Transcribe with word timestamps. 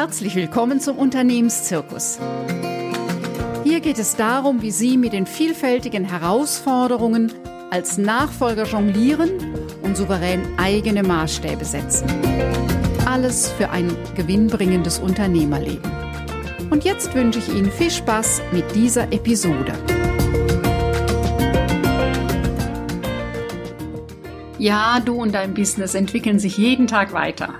Herzlich 0.00 0.34
willkommen 0.34 0.80
zum 0.80 0.96
Unternehmenszirkus. 0.96 2.18
Hier 3.64 3.80
geht 3.80 3.98
es 3.98 4.16
darum, 4.16 4.62
wie 4.62 4.70
Sie 4.70 4.96
mit 4.96 5.12
den 5.12 5.26
vielfältigen 5.26 6.06
Herausforderungen 6.06 7.34
als 7.70 7.98
Nachfolger 7.98 8.64
jonglieren 8.64 9.28
und 9.82 9.98
souverän 9.98 10.40
eigene 10.56 11.02
Maßstäbe 11.02 11.66
setzen. 11.66 12.08
Alles 13.04 13.52
für 13.52 13.68
ein 13.68 13.94
gewinnbringendes 14.16 15.00
Unternehmerleben. 15.00 15.92
Und 16.70 16.84
jetzt 16.84 17.14
wünsche 17.14 17.40
ich 17.40 17.50
Ihnen 17.50 17.70
viel 17.70 17.90
Spaß 17.90 18.40
mit 18.52 18.74
dieser 18.74 19.12
Episode. 19.12 19.74
Ja, 24.56 24.98
du 25.04 25.20
und 25.20 25.34
dein 25.34 25.52
Business 25.52 25.94
entwickeln 25.94 26.38
sich 26.38 26.56
jeden 26.56 26.86
Tag 26.86 27.12
weiter. 27.12 27.52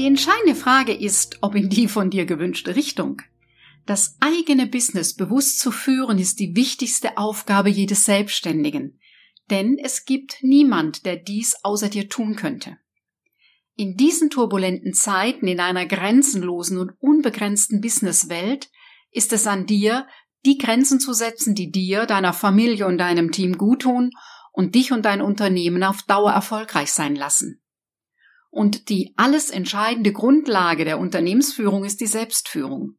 Die 0.00 0.06
entscheidende 0.06 0.54
Frage 0.54 0.94
ist, 0.94 1.36
ob 1.42 1.54
in 1.54 1.68
die 1.68 1.86
von 1.86 2.08
dir 2.08 2.24
gewünschte 2.24 2.74
Richtung. 2.74 3.20
Das 3.84 4.16
eigene 4.18 4.66
Business 4.66 5.14
bewusst 5.14 5.60
zu 5.60 5.70
führen 5.70 6.18
ist 6.18 6.40
die 6.40 6.56
wichtigste 6.56 7.18
Aufgabe 7.18 7.68
jedes 7.68 8.06
Selbstständigen, 8.06 8.98
denn 9.50 9.76
es 9.76 10.06
gibt 10.06 10.38
niemand, 10.40 11.04
der 11.04 11.16
dies 11.16 11.54
außer 11.64 11.90
dir 11.90 12.08
tun 12.08 12.34
könnte. 12.34 12.78
In 13.76 13.98
diesen 13.98 14.30
turbulenten 14.30 14.94
Zeiten 14.94 15.46
in 15.46 15.60
einer 15.60 15.84
grenzenlosen 15.84 16.78
und 16.78 16.92
unbegrenzten 16.98 17.82
Businesswelt 17.82 18.70
ist 19.10 19.34
es 19.34 19.46
an 19.46 19.66
dir, 19.66 20.06
die 20.46 20.56
Grenzen 20.56 20.98
zu 20.98 21.12
setzen, 21.12 21.54
die 21.54 21.70
dir, 21.70 22.06
deiner 22.06 22.32
Familie 22.32 22.86
und 22.86 22.96
deinem 22.96 23.32
Team 23.32 23.58
guttun 23.58 24.12
und 24.50 24.74
dich 24.74 24.92
und 24.92 25.04
dein 25.04 25.20
Unternehmen 25.20 25.84
auf 25.84 26.00
Dauer 26.04 26.32
erfolgreich 26.32 26.90
sein 26.90 27.16
lassen. 27.16 27.59
Und 28.50 28.88
die 28.88 29.14
alles 29.16 29.50
entscheidende 29.50 30.12
Grundlage 30.12 30.84
der 30.84 30.98
Unternehmensführung 30.98 31.84
ist 31.84 32.00
die 32.00 32.06
Selbstführung. 32.06 32.98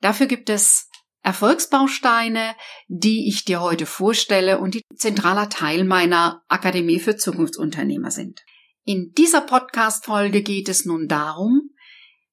Dafür 0.00 0.26
gibt 0.26 0.48
es 0.50 0.88
Erfolgsbausteine, 1.22 2.54
die 2.86 3.28
ich 3.28 3.44
dir 3.44 3.60
heute 3.60 3.86
vorstelle 3.86 4.58
und 4.58 4.74
die 4.74 4.82
zentraler 4.96 5.50
Teil 5.50 5.84
meiner 5.84 6.42
Akademie 6.48 7.00
für 7.00 7.16
Zukunftsunternehmer 7.16 8.10
sind. 8.10 8.44
In 8.84 9.12
dieser 9.12 9.42
Podcast-Folge 9.42 10.42
geht 10.42 10.68
es 10.68 10.86
nun 10.86 11.08
darum, 11.08 11.70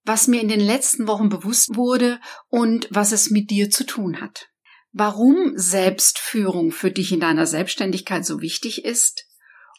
was 0.04 0.28
mir 0.28 0.40
in 0.40 0.48
den 0.48 0.62
letzten 0.62 1.08
Wochen 1.08 1.30
bewusst 1.30 1.76
wurde 1.76 2.22
und 2.48 2.88
was 2.92 3.12
es 3.12 3.32
mit 3.32 3.50
dir 3.50 3.70
zu 3.70 3.86
tun 3.86 4.22
hat 4.22 4.50
warum 4.98 5.52
Selbstführung 5.56 6.72
für 6.72 6.90
dich 6.90 7.12
in 7.12 7.20
deiner 7.20 7.46
Selbstständigkeit 7.46 8.26
so 8.26 8.40
wichtig 8.40 8.86
ist 8.86 9.28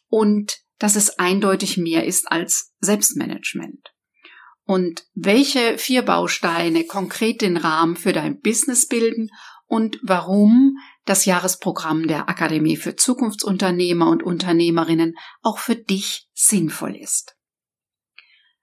und 0.08 0.58
dass 0.78 0.96
es 0.96 1.18
eindeutig 1.18 1.76
mehr 1.76 2.04
ist 2.04 2.30
als 2.30 2.74
Selbstmanagement. 2.80 3.92
Und 4.64 5.06
welche 5.14 5.78
vier 5.78 6.02
Bausteine 6.02 6.84
konkret 6.84 7.40
den 7.40 7.56
Rahmen 7.56 7.96
für 7.96 8.12
dein 8.12 8.40
Business 8.40 8.88
bilden 8.88 9.30
und 9.66 9.98
warum 10.02 10.76
das 11.04 11.24
Jahresprogramm 11.24 12.08
der 12.08 12.28
Akademie 12.28 12.76
für 12.76 12.96
Zukunftsunternehmer 12.96 14.08
und 14.08 14.22
Unternehmerinnen 14.22 15.14
auch 15.42 15.58
für 15.58 15.76
dich 15.76 16.28
sinnvoll 16.34 16.96
ist. 16.96 17.36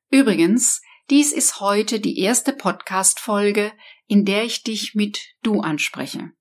Übrigens, 0.10 0.82
dies 1.10 1.32
ist 1.32 1.60
heute 1.60 2.00
die 2.00 2.20
erste 2.20 2.54
Podcast-Folge, 2.54 3.74
in 4.08 4.26
der 4.26 4.44
ich 4.44 4.64
dich 4.64 4.94
mit 4.94 5.20
Du 5.42 5.62
anspreche. 5.62 6.32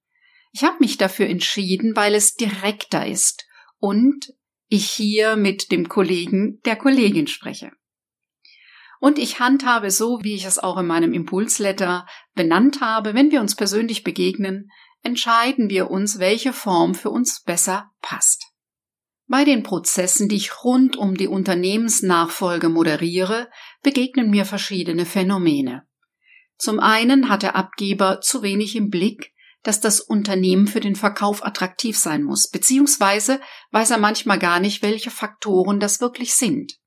Ich 0.52 0.64
habe 0.64 0.76
mich 0.80 0.98
dafür 0.98 1.26
entschieden, 1.26 1.96
weil 1.96 2.14
es 2.14 2.34
direkter 2.34 3.06
ist 3.06 3.46
und 3.78 4.32
ich 4.72 4.90
hier 4.90 5.36
mit 5.36 5.70
dem 5.70 5.86
Kollegen 5.90 6.58
der 6.64 6.76
Kollegin 6.76 7.26
spreche. 7.26 7.72
Und 9.00 9.18
ich 9.18 9.38
handhabe 9.38 9.90
so, 9.90 10.20
wie 10.22 10.34
ich 10.34 10.46
es 10.46 10.58
auch 10.58 10.78
in 10.78 10.86
meinem 10.86 11.12
Impulsletter 11.12 12.06
benannt 12.34 12.80
habe, 12.80 13.12
wenn 13.12 13.30
wir 13.30 13.42
uns 13.42 13.54
persönlich 13.54 14.02
begegnen, 14.02 14.70
entscheiden 15.02 15.68
wir 15.68 15.90
uns, 15.90 16.20
welche 16.20 16.54
Form 16.54 16.94
für 16.94 17.10
uns 17.10 17.42
besser 17.42 17.90
passt. 18.00 18.46
Bei 19.26 19.44
den 19.44 19.62
Prozessen, 19.62 20.30
die 20.30 20.36
ich 20.36 20.64
rund 20.64 20.96
um 20.96 21.16
die 21.16 21.28
Unternehmensnachfolge 21.28 22.70
moderiere, 22.70 23.50
begegnen 23.82 24.30
mir 24.30 24.46
verschiedene 24.46 25.04
Phänomene. 25.04 25.82
Zum 26.56 26.80
einen 26.80 27.28
hat 27.28 27.42
der 27.42 27.56
Abgeber 27.56 28.22
zu 28.22 28.42
wenig 28.42 28.74
im 28.74 28.88
Blick, 28.88 29.31
dass 29.62 29.80
das 29.80 30.00
Unternehmen 30.00 30.66
für 30.66 30.80
den 30.80 30.96
Verkauf 30.96 31.44
attraktiv 31.44 31.96
sein 31.96 32.22
muss, 32.22 32.48
beziehungsweise 32.48 33.40
weiß 33.70 33.90
er 33.90 33.98
manchmal 33.98 34.38
gar 34.38 34.60
nicht, 34.60 34.82
welche 34.82 35.10
Faktoren 35.10 35.80
das 35.80 36.00
wirklich 36.00 36.34
sind. 36.34 36.78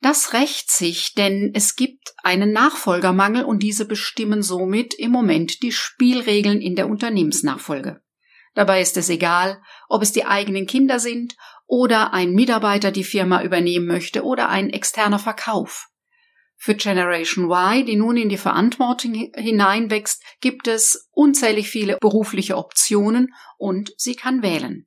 Das 0.00 0.34
rächt 0.34 0.70
sich, 0.70 1.14
denn 1.14 1.52
es 1.54 1.76
gibt 1.76 2.12
einen 2.22 2.52
Nachfolgermangel 2.52 3.44
und 3.44 3.62
diese 3.62 3.86
bestimmen 3.86 4.42
somit 4.42 4.92
im 4.92 5.10
Moment 5.10 5.62
die 5.62 5.72
Spielregeln 5.72 6.60
in 6.60 6.76
der 6.76 6.88
Unternehmensnachfolge. 6.88 8.02
Dabei 8.52 8.82
ist 8.82 8.98
es 8.98 9.08
egal, 9.08 9.62
ob 9.88 10.02
es 10.02 10.12
die 10.12 10.26
eigenen 10.26 10.66
Kinder 10.66 11.00
sind 11.00 11.36
oder 11.66 12.12
ein 12.12 12.32
Mitarbeiter 12.34 12.90
die 12.90 13.02
Firma 13.02 13.42
übernehmen 13.42 13.86
möchte 13.86 14.24
oder 14.24 14.50
ein 14.50 14.68
externer 14.70 15.18
Verkauf. 15.18 15.88
Für 16.64 16.74
Generation 16.74 17.50
Y, 17.50 17.84
die 17.84 17.94
nun 17.94 18.16
in 18.16 18.30
die 18.30 18.38
Verantwortung 18.38 19.12
hineinwächst, 19.34 20.22
gibt 20.40 20.66
es 20.66 21.10
unzählig 21.10 21.68
viele 21.68 21.98
berufliche 22.00 22.56
Optionen 22.56 23.34
und 23.58 23.92
sie 23.98 24.14
kann 24.14 24.42
wählen. 24.42 24.86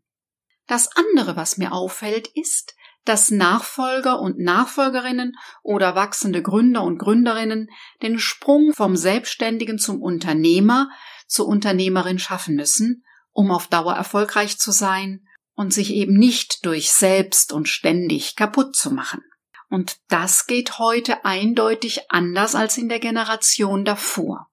Das 0.66 0.90
andere, 0.96 1.36
was 1.36 1.60
mir 1.60 1.74
auffällt, 1.74 2.30
ist, 2.34 2.74
dass 3.06 3.30
Nachfolger 3.30 4.20
und 4.20 4.40
Nachfolgerinnen 4.40 5.34
oder 5.62 5.94
wachsende 5.94 6.42
Gründer 6.42 6.82
und 6.82 6.98
Gründerinnen 6.98 7.70
den 8.02 8.18
Sprung 8.18 8.74
vom 8.74 8.96
Selbstständigen 8.96 9.78
zum 9.78 10.02
Unternehmer 10.02 10.90
zur 11.28 11.48
Unternehmerin 11.48 12.18
schaffen 12.18 12.56
müssen, 12.56 13.04
um 13.34 13.52
auf 13.52 13.68
Dauer 13.68 13.94
erfolgreich 13.94 14.58
zu 14.58 14.72
sein 14.72 15.28
und 15.54 15.76
sich 15.76 15.94
eben 15.94 16.18
nicht 16.18 16.66
durch 16.66 16.92
selbst 16.92 17.54
und 17.54 17.70
ständig 17.70 18.36
kaputt 18.36 18.76
zu 18.76 18.90
machen. 18.90 19.22
Und 19.70 19.98
das 20.08 20.48
geht 20.48 20.80
heute 20.80 21.26
eindeutig 21.26 22.10
anders 22.10 22.56
als 22.56 22.78
in 22.78 22.90
der 22.90 23.00
Generation 23.00 23.84
davor. 23.84 24.48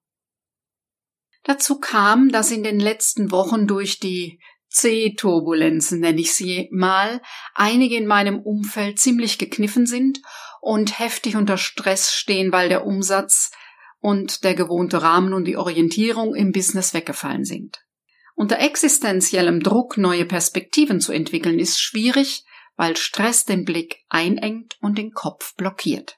Dazu 1.44 1.78
kam, 1.78 2.30
dass 2.30 2.50
in 2.50 2.64
den 2.64 2.80
letzten 2.80 3.30
Wochen 3.30 3.66
durch 3.66 4.00
die 4.00 4.40
C-Turbulenzen, 4.70 6.00
nenne 6.00 6.20
ich 6.20 6.34
sie 6.34 6.68
mal, 6.72 7.20
einige 7.54 7.96
in 7.96 8.06
meinem 8.06 8.40
Umfeld 8.40 8.98
ziemlich 8.98 9.38
gekniffen 9.38 9.86
sind 9.86 10.20
und 10.60 10.98
heftig 10.98 11.36
unter 11.36 11.58
Stress 11.58 12.12
stehen, 12.12 12.50
weil 12.50 12.68
der 12.68 12.84
Umsatz 12.84 13.52
und 14.00 14.42
der 14.42 14.54
gewohnte 14.54 15.02
Rahmen 15.02 15.32
und 15.32 15.44
die 15.44 15.56
Orientierung 15.56 16.34
im 16.34 16.50
Business 16.50 16.92
weggefallen 16.92 17.44
sind. 17.44 17.84
Unter 18.34 18.58
existenziellem 18.58 19.62
Druck 19.62 19.96
neue 19.96 20.24
Perspektiven 20.24 21.00
zu 21.00 21.12
entwickeln 21.12 21.60
ist 21.60 21.80
schwierig, 21.80 22.44
weil 22.76 22.96
Stress 22.96 23.44
den 23.44 23.64
Blick 23.64 24.04
einengt 24.08 24.76
und 24.80 24.98
den 24.98 25.12
Kopf 25.12 25.54
blockiert. 25.56 26.16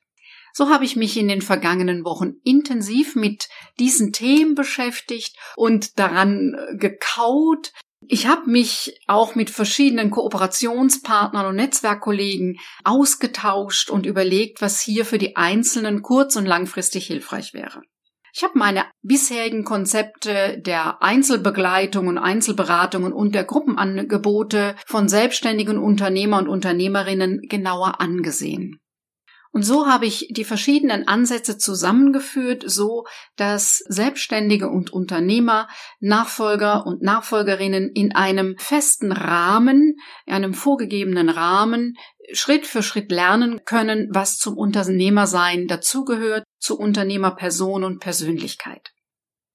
So 0.52 0.70
habe 0.70 0.86
ich 0.86 0.96
mich 0.96 1.18
in 1.18 1.28
den 1.28 1.42
vergangenen 1.42 2.04
Wochen 2.06 2.36
intensiv 2.42 3.14
mit 3.14 3.48
diesen 3.78 4.12
Themen 4.12 4.54
beschäftigt 4.54 5.36
und 5.54 5.98
daran 5.98 6.54
äh, 6.54 6.76
gekaut. 6.78 7.74
Ich 8.08 8.26
habe 8.26 8.48
mich 8.50 8.98
auch 9.06 9.34
mit 9.34 9.50
verschiedenen 9.50 10.10
Kooperationspartnern 10.10 11.44
und 11.44 11.56
Netzwerkkollegen 11.56 12.58
ausgetauscht 12.84 13.90
und 13.90 14.06
überlegt, 14.06 14.62
was 14.62 14.80
hier 14.80 15.04
für 15.04 15.18
die 15.18 15.36
Einzelnen 15.36 16.00
kurz- 16.00 16.36
und 16.36 16.46
langfristig 16.46 17.06
hilfreich 17.06 17.52
wäre. 17.52 17.82
Ich 18.36 18.44
habe 18.44 18.58
meine 18.58 18.84
bisherigen 19.00 19.64
Konzepte 19.64 20.58
der 20.60 21.02
Einzelbegleitung 21.02 22.06
und 22.06 22.18
Einzelberatungen 22.18 23.14
und 23.14 23.34
der 23.34 23.44
Gruppenangebote 23.44 24.76
von 24.84 25.08
selbstständigen 25.08 25.78
Unternehmer 25.78 26.40
und 26.40 26.48
Unternehmerinnen 26.48 27.40
genauer 27.48 27.98
angesehen. 28.02 28.78
Und 29.52 29.62
so 29.62 29.86
habe 29.86 30.04
ich 30.04 30.28
die 30.32 30.44
verschiedenen 30.44 31.08
Ansätze 31.08 31.56
zusammengeführt, 31.56 32.62
so 32.66 33.06
dass 33.36 33.78
Selbstständige 33.88 34.68
und 34.68 34.92
Unternehmer, 34.92 35.66
Nachfolger 35.98 36.84
und 36.84 37.00
Nachfolgerinnen 37.00 37.90
in 37.94 38.14
einem 38.14 38.56
festen 38.58 39.12
Rahmen, 39.12 39.96
in 40.26 40.34
einem 40.34 40.52
vorgegebenen 40.52 41.30
Rahmen 41.30 41.94
Schritt 42.32 42.66
für 42.66 42.82
Schritt 42.82 43.10
lernen 43.10 43.64
können, 43.64 44.08
was 44.10 44.38
zum 44.38 44.56
Unternehmersein 44.56 45.66
dazugehört, 45.66 46.44
zu 46.58 46.78
Unternehmerperson 46.78 47.84
und 47.84 48.00
Persönlichkeit. 48.00 48.92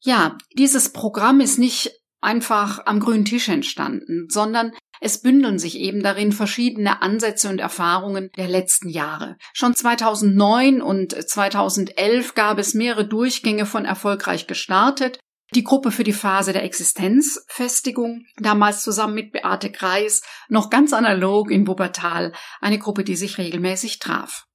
Ja, 0.03 0.37
dieses 0.57 0.93
Programm 0.93 1.41
ist 1.41 1.59
nicht 1.59 1.91
einfach 2.21 2.85
am 2.85 2.99
grünen 2.99 3.25
Tisch 3.25 3.49
entstanden, 3.49 4.27
sondern 4.29 4.71
es 5.03 5.21
bündeln 5.21 5.57
sich 5.57 5.79
eben 5.79 6.03
darin 6.03 6.31
verschiedene 6.31 7.01
Ansätze 7.01 7.49
und 7.49 7.59
Erfahrungen 7.59 8.29
der 8.37 8.47
letzten 8.47 8.87
Jahre. 8.87 9.35
Schon 9.51 9.75
2009 9.75 10.81
und 10.81 11.11
2011 11.13 12.35
gab 12.35 12.59
es 12.59 12.75
mehrere 12.75 13.07
Durchgänge 13.07 13.65
von 13.65 13.85
erfolgreich 13.85 14.45
gestartet. 14.45 15.19
Die 15.53 15.65
Gruppe 15.65 15.91
für 15.91 16.05
die 16.05 16.13
Phase 16.13 16.53
der 16.53 16.63
Existenzfestigung, 16.63 18.25
damals 18.37 18.83
zusammen 18.83 19.15
mit 19.15 19.33
Beate 19.33 19.69
Kreis, 19.69 20.21
noch 20.47 20.69
ganz 20.69 20.93
analog 20.93 21.51
in 21.51 21.67
Wuppertal, 21.67 22.31
eine 22.61 22.79
Gruppe, 22.79 23.03
die 23.03 23.17
sich 23.17 23.37
regelmäßig 23.37 23.99
traf. 23.99 24.45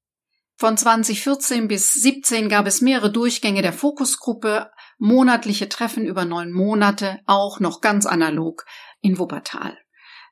Von 0.58 0.78
2014 0.78 1.69
bis 1.69 1.93
17 1.93 2.48
gab 2.48 2.66
es 2.66 2.81
mehrere 2.81 3.12
Durchgänge 3.12 3.60
der 3.60 3.75
Fokusgruppe, 3.75 4.70
monatliche 4.96 5.69
Treffen 5.69 6.06
über 6.06 6.25
neun 6.25 6.50
Monate, 6.50 7.20
auch 7.26 7.60
noch 7.60 7.82
ganz 7.82 8.06
analog 8.06 8.64
in 9.02 9.19
Wuppertal. 9.19 9.76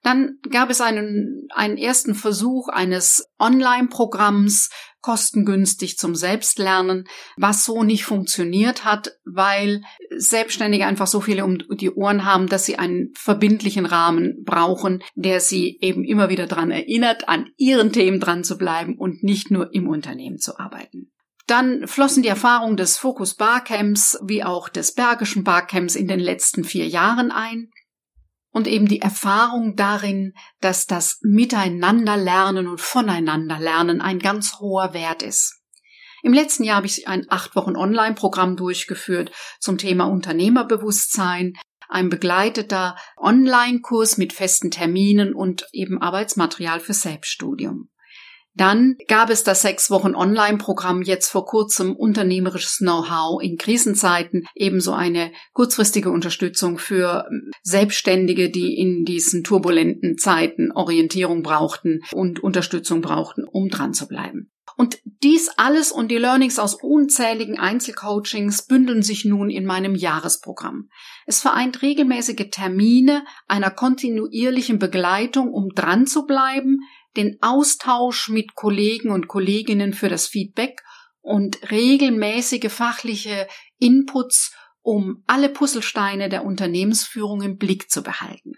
Dann 0.04 0.38
gab 0.50 0.68
es 0.68 0.82
einen, 0.82 1.48
einen 1.54 1.78
ersten 1.78 2.14
Versuch 2.14 2.68
eines 2.68 3.26
Online-Programms, 3.38 4.68
kostengünstig 5.00 5.96
zum 5.98 6.14
Selbstlernen, 6.14 7.06
was 7.38 7.64
so 7.64 7.82
nicht 7.82 8.04
funktioniert 8.04 8.84
hat, 8.84 9.12
weil 9.24 9.80
Selbstständige 10.14 10.86
einfach 10.86 11.06
so 11.06 11.20
viele 11.20 11.44
um 11.44 11.58
die 11.76 11.90
Ohren 11.90 12.24
haben, 12.26 12.48
dass 12.48 12.66
sie 12.66 12.78
einen 12.78 13.12
verbindlichen 13.14 13.86
Rahmen 13.86 14.44
brauchen, 14.44 15.02
der 15.14 15.40
sie 15.40 15.78
eben 15.80 16.04
immer 16.04 16.28
wieder 16.28 16.46
daran 16.46 16.70
erinnert, 16.70 17.28
an 17.28 17.48
ihren 17.56 17.90
Themen 17.92 18.20
dran 18.20 18.44
zu 18.44 18.58
bleiben 18.58 18.98
und 18.98 19.22
nicht 19.22 19.50
nur 19.50 19.74
im 19.74 19.88
Unternehmen 19.88 20.38
zu 20.38 20.58
arbeiten. 20.58 21.10
Dann 21.46 21.86
flossen 21.86 22.22
die 22.22 22.28
Erfahrungen 22.28 22.76
des 22.76 22.96
Focus 22.98 23.34
Barcamps 23.34 24.18
wie 24.22 24.44
auch 24.44 24.68
des 24.68 24.94
Bergischen 24.94 25.44
Barcamps 25.44 25.96
in 25.96 26.08
den 26.08 26.20
letzten 26.20 26.64
vier 26.64 26.88
Jahren 26.88 27.30
ein 27.30 27.70
und 28.54 28.68
eben 28.68 28.86
die 28.86 29.00
Erfahrung 29.00 29.74
darin, 29.74 30.32
dass 30.60 30.86
das 30.86 31.18
Miteinanderlernen 31.22 32.68
und 32.68 32.80
Voneinanderlernen 32.80 34.00
ein 34.00 34.20
ganz 34.20 34.60
hoher 34.60 34.94
Wert 34.94 35.22
ist. 35.22 35.60
Im 36.22 36.32
letzten 36.32 36.62
Jahr 36.62 36.76
habe 36.76 36.86
ich 36.86 37.08
ein 37.08 37.26
acht 37.28 37.56
Wochen 37.56 37.76
Online-Programm 37.76 38.56
durchgeführt 38.56 39.32
zum 39.58 39.76
Thema 39.76 40.04
Unternehmerbewusstsein, 40.04 41.54
ein 41.88 42.08
begleiteter 42.08 42.96
Online-Kurs 43.16 44.18
mit 44.18 44.32
festen 44.32 44.70
Terminen 44.70 45.34
und 45.34 45.66
eben 45.72 46.00
Arbeitsmaterial 46.00 46.78
für 46.78 46.94
Selbststudium. 46.94 47.90
Dann 48.54 48.96
gab 49.08 49.30
es 49.30 49.42
das 49.42 49.62
sechs 49.62 49.90
Wochen 49.90 50.14
Online-Programm 50.14 51.02
jetzt 51.02 51.30
vor 51.30 51.44
kurzem 51.44 51.96
unternehmerisches 51.96 52.78
Know-how 52.78 53.42
in 53.42 53.58
Krisenzeiten, 53.58 54.46
ebenso 54.54 54.92
eine 54.92 55.32
kurzfristige 55.52 56.10
Unterstützung 56.10 56.78
für 56.78 57.26
ähm, 57.28 57.50
Selbstständige, 57.62 58.50
die 58.50 58.78
in 58.78 59.04
diesen 59.04 59.42
turbulenten 59.42 60.18
Zeiten 60.18 60.70
Orientierung 60.70 61.42
brauchten 61.42 62.00
und 62.12 62.40
Unterstützung 62.44 63.00
brauchten, 63.00 63.44
um 63.44 63.68
dran 63.68 63.92
zu 63.92 64.06
bleiben. 64.06 64.50
Und 64.76 64.98
dies 65.22 65.50
alles 65.56 65.92
und 65.92 66.10
die 66.10 66.18
Learnings 66.18 66.58
aus 66.58 66.74
unzähligen 66.74 67.58
Einzelcoachings 67.58 68.66
bündeln 68.66 69.02
sich 69.02 69.24
nun 69.24 69.50
in 69.50 69.66
meinem 69.66 69.94
Jahresprogramm. 69.94 70.88
Es 71.26 71.40
vereint 71.40 71.82
regelmäßige 71.82 72.50
Termine 72.50 73.24
einer 73.46 73.70
kontinuierlichen 73.70 74.78
Begleitung, 74.80 75.52
um 75.52 75.68
dran 75.74 76.06
zu 76.06 76.26
bleiben, 76.26 76.80
den 77.16 77.38
Austausch 77.40 78.28
mit 78.28 78.54
Kollegen 78.54 79.10
und 79.10 79.28
Kolleginnen 79.28 79.92
für 79.92 80.08
das 80.08 80.26
Feedback 80.26 80.82
und 81.20 81.70
regelmäßige 81.70 82.70
fachliche 82.70 83.48
Inputs, 83.78 84.54
um 84.82 85.22
alle 85.26 85.48
Puzzlesteine 85.48 86.28
der 86.28 86.44
Unternehmensführung 86.44 87.42
im 87.42 87.56
Blick 87.56 87.90
zu 87.90 88.02
behalten. 88.02 88.52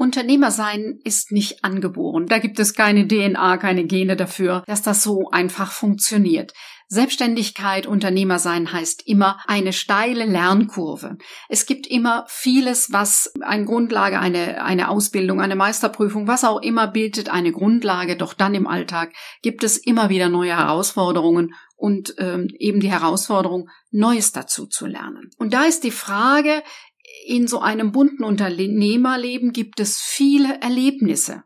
Unternehmer 0.00 0.50
sein 0.50 0.98
ist 1.04 1.30
nicht 1.30 1.62
angeboren. 1.62 2.26
Da 2.26 2.38
gibt 2.38 2.58
es 2.58 2.74
keine 2.74 3.06
DNA, 3.06 3.58
keine 3.58 3.84
Gene 3.84 4.16
dafür, 4.16 4.64
dass 4.66 4.80
das 4.80 5.02
so 5.02 5.28
einfach 5.30 5.72
funktioniert. 5.72 6.54
Selbstständigkeit, 6.92 7.86
Unternehmer 7.86 8.40
sein 8.40 8.72
heißt 8.72 9.06
immer 9.06 9.38
eine 9.46 9.72
steile 9.72 10.24
Lernkurve. 10.24 11.18
Es 11.48 11.64
gibt 11.64 11.86
immer 11.86 12.24
vieles, 12.26 12.90
was 12.90 13.32
eine 13.42 13.64
Grundlage, 13.64 14.18
eine, 14.18 14.64
eine 14.64 14.88
Ausbildung, 14.88 15.40
eine 15.40 15.54
Meisterprüfung, 15.54 16.26
was 16.26 16.42
auch 16.42 16.60
immer 16.60 16.88
bildet 16.88 17.28
eine 17.28 17.52
Grundlage. 17.52 18.16
Doch 18.16 18.34
dann 18.34 18.56
im 18.56 18.66
Alltag 18.66 19.12
gibt 19.40 19.62
es 19.62 19.76
immer 19.76 20.08
wieder 20.08 20.28
neue 20.28 20.58
Herausforderungen 20.58 21.54
und 21.76 22.16
ähm, 22.18 22.48
eben 22.58 22.80
die 22.80 22.90
Herausforderung, 22.90 23.70
Neues 23.92 24.32
dazu 24.32 24.66
zu 24.66 24.86
lernen. 24.86 25.30
Und 25.38 25.54
da 25.54 25.66
ist 25.66 25.84
die 25.84 25.92
Frage, 25.92 26.64
in 27.24 27.46
so 27.46 27.60
einem 27.60 27.92
bunten 27.92 28.24
Unternehmerleben 28.24 29.52
gibt 29.52 29.78
es 29.78 30.00
viele 30.00 30.60
Erlebnisse. 30.60 31.44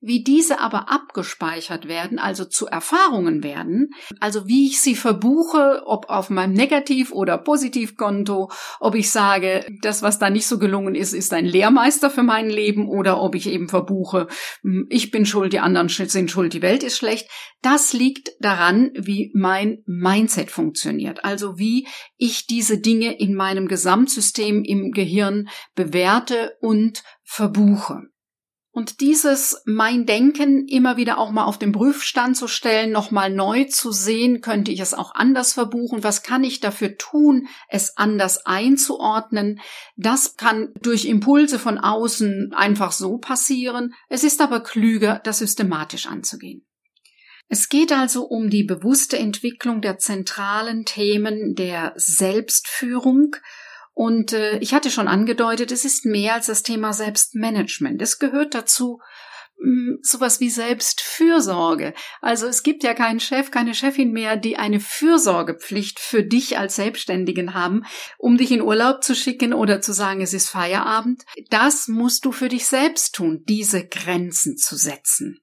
Wie 0.00 0.22
diese 0.22 0.60
aber 0.60 0.90
abgespeichert 0.90 1.88
werden, 1.88 2.20
also 2.20 2.44
zu 2.44 2.66
Erfahrungen 2.66 3.42
werden, 3.42 3.90
also 4.20 4.46
wie 4.46 4.68
ich 4.68 4.80
sie 4.80 4.94
verbuche, 4.94 5.82
ob 5.86 6.08
auf 6.08 6.30
meinem 6.30 6.52
Negativ- 6.52 7.10
oder 7.12 7.36
Positivkonto, 7.36 8.48
ob 8.78 8.94
ich 8.94 9.10
sage, 9.10 9.66
das, 9.82 10.02
was 10.02 10.20
da 10.20 10.30
nicht 10.30 10.46
so 10.46 10.60
gelungen 10.60 10.94
ist, 10.94 11.14
ist 11.14 11.32
ein 11.32 11.44
Lehrmeister 11.44 12.10
für 12.10 12.22
mein 12.22 12.48
Leben 12.48 12.88
oder 12.88 13.20
ob 13.20 13.34
ich 13.34 13.48
eben 13.48 13.68
verbuche, 13.68 14.28
hm, 14.62 14.86
ich 14.88 15.10
bin 15.10 15.26
schuld, 15.26 15.52
die 15.52 15.58
anderen 15.58 15.88
sind 15.88 16.30
schuld, 16.30 16.52
die 16.52 16.62
Welt 16.62 16.84
ist 16.84 16.96
schlecht, 16.96 17.28
das 17.60 17.92
liegt 17.92 18.30
daran, 18.38 18.92
wie 18.94 19.32
mein 19.34 19.82
Mindset 19.84 20.52
funktioniert, 20.52 21.24
also 21.24 21.58
wie 21.58 21.88
ich 22.16 22.46
diese 22.46 22.78
Dinge 22.78 23.18
in 23.18 23.34
meinem 23.34 23.66
Gesamtsystem 23.66 24.62
im 24.62 24.92
Gehirn 24.92 25.48
bewerte 25.74 26.56
und 26.60 27.02
verbuche. 27.24 28.02
Und 28.78 29.00
dieses 29.00 29.60
mein 29.64 30.06
Denken 30.06 30.68
immer 30.68 30.96
wieder 30.96 31.18
auch 31.18 31.32
mal 31.32 31.46
auf 31.46 31.58
den 31.58 31.72
Prüfstand 31.72 32.36
zu 32.36 32.46
stellen, 32.46 32.92
nochmal 32.92 33.28
neu 33.28 33.64
zu 33.64 33.90
sehen, 33.90 34.40
könnte 34.40 34.70
ich 34.70 34.78
es 34.78 34.94
auch 34.94 35.16
anders 35.16 35.52
verbuchen? 35.52 36.04
Was 36.04 36.22
kann 36.22 36.44
ich 36.44 36.60
dafür 36.60 36.96
tun, 36.96 37.48
es 37.68 37.96
anders 37.96 38.46
einzuordnen? 38.46 39.58
Das 39.96 40.36
kann 40.36 40.68
durch 40.80 41.06
Impulse 41.06 41.58
von 41.58 41.78
außen 41.78 42.52
einfach 42.54 42.92
so 42.92 43.18
passieren. 43.18 43.94
Es 44.08 44.22
ist 44.22 44.40
aber 44.40 44.60
klüger, 44.60 45.20
das 45.24 45.38
systematisch 45.38 46.06
anzugehen. 46.06 46.64
Es 47.48 47.68
geht 47.68 47.90
also 47.90 48.26
um 48.26 48.48
die 48.48 48.62
bewusste 48.62 49.18
Entwicklung 49.18 49.80
der 49.80 49.98
zentralen 49.98 50.84
Themen 50.84 51.56
der 51.56 51.94
Selbstführung 51.96 53.34
und 53.98 54.32
äh, 54.32 54.58
ich 54.60 54.74
hatte 54.74 54.92
schon 54.92 55.08
angedeutet, 55.08 55.72
es 55.72 55.84
ist 55.84 56.04
mehr 56.04 56.34
als 56.34 56.46
das 56.46 56.62
Thema 56.62 56.92
Selbstmanagement. 56.92 58.00
Es 58.00 58.20
gehört 58.20 58.54
dazu 58.54 59.00
mh, 59.56 59.64
hm, 59.64 59.98
sowas 60.02 60.38
wie 60.38 60.50
Selbstfürsorge. 60.50 61.94
Also 62.20 62.46
es 62.46 62.62
gibt 62.62 62.84
ja 62.84 62.94
keinen 62.94 63.18
Chef, 63.18 63.50
keine 63.50 63.74
Chefin 63.74 64.12
mehr, 64.12 64.36
die 64.36 64.56
eine 64.56 64.78
Fürsorgepflicht 64.78 65.98
für 65.98 66.22
dich 66.22 66.58
als 66.58 66.76
Selbstständigen 66.76 67.54
haben, 67.54 67.82
um 68.18 68.36
dich 68.36 68.52
in 68.52 68.62
Urlaub 68.62 69.02
zu 69.02 69.16
schicken 69.16 69.52
oder 69.52 69.80
zu 69.80 69.92
sagen, 69.92 70.20
es 70.20 70.32
ist 70.32 70.48
Feierabend. 70.48 71.24
Das 71.50 71.88
musst 71.88 72.24
du 72.24 72.30
für 72.30 72.48
dich 72.48 72.66
selbst 72.68 73.16
tun, 73.16 73.42
diese 73.48 73.84
Grenzen 73.84 74.56
zu 74.56 74.76
setzen. 74.76 75.40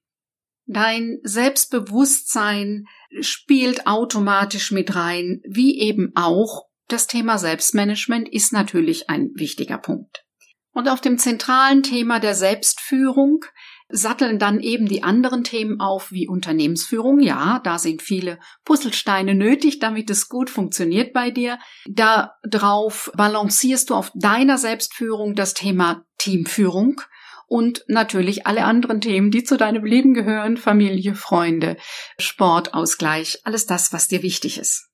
Dein 0.65 1.19
Selbstbewusstsein 1.23 2.85
spielt 3.19 3.85
automatisch 3.85 4.71
mit 4.71 4.95
rein, 4.95 5.41
wie 5.45 5.77
eben 5.81 6.13
auch 6.15 6.64
das 6.87 7.07
Thema 7.07 7.37
Selbstmanagement 7.37 8.29
ist 8.29 8.53
natürlich 8.53 9.09
ein 9.09 9.31
wichtiger 9.35 9.77
Punkt. 9.77 10.23
Und 10.71 10.89
auf 10.89 10.99
dem 10.99 11.17
zentralen 11.17 11.83
Thema 11.83 12.19
der 12.19 12.35
Selbstführung 12.35 13.45
satteln 13.87 14.39
dann 14.39 14.59
eben 14.59 14.87
die 14.87 15.03
anderen 15.03 15.43
Themen 15.43 15.79
auf 15.79 16.11
wie 16.11 16.27
Unternehmensführung. 16.27 17.21
Ja, 17.21 17.61
da 17.63 17.79
sind 17.79 18.01
viele 18.01 18.39
Puzzlesteine 18.65 19.35
nötig, 19.35 19.79
damit 19.79 20.09
es 20.09 20.27
gut 20.27 20.49
funktioniert 20.49 21.13
bei 21.13 21.31
dir. 21.31 21.59
Darauf 21.87 23.11
balancierst 23.15 23.89
du 23.89 23.95
auf 23.95 24.11
deiner 24.15 24.57
Selbstführung 24.57 25.33
das 25.33 25.53
Thema 25.53 26.03
Teamführung 26.17 27.01
und 27.47 27.85
natürlich 27.87 28.45
alle 28.45 28.65
anderen 28.65 29.01
Themen, 29.01 29.31
die 29.31 29.43
zu 29.43 29.55
deinem 29.55 29.85
Leben 29.85 30.13
gehören, 30.13 30.57
Familie, 30.57 31.15
Freunde, 31.15 31.77
Sport, 32.19 32.73
Ausgleich, 32.73 33.39
alles 33.43 33.65
das, 33.65 33.93
was 33.93 34.07
dir 34.07 34.23
wichtig 34.23 34.57
ist 34.57 34.89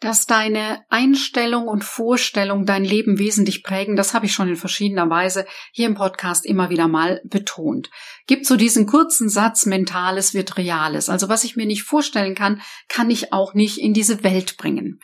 dass 0.00 0.26
deine 0.26 0.84
Einstellung 0.88 1.66
und 1.66 1.84
Vorstellung 1.84 2.66
dein 2.66 2.84
Leben 2.84 3.18
wesentlich 3.18 3.62
prägen, 3.62 3.96
das 3.96 4.14
habe 4.14 4.26
ich 4.26 4.32
schon 4.32 4.48
in 4.48 4.56
verschiedener 4.56 5.10
Weise 5.10 5.46
hier 5.72 5.86
im 5.86 5.94
Podcast 5.94 6.46
immer 6.46 6.70
wieder 6.70 6.88
mal 6.88 7.20
betont. 7.24 7.90
Gibt 8.26 8.46
so 8.46 8.56
diesen 8.56 8.86
kurzen 8.86 9.28
Satz, 9.28 9.66
Mentales 9.66 10.34
wird 10.34 10.56
Reales. 10.56 11.08
Also 11.08 11.28
was 11.28 11.44
ich 11.44 11.56
mir 11.56 11.66
nicht 11.66 11.82
vorstellen 11.82 12.34
kann, 12.34 12.62
kann 12.88 13.10
ich 13.10 13.32
auch 13.32 13.54
nicht 13.54 13.78
in 13.78 13.92
diese 13.92 14.22
Welt 14.22 14.56
bringen. 14.56 15.00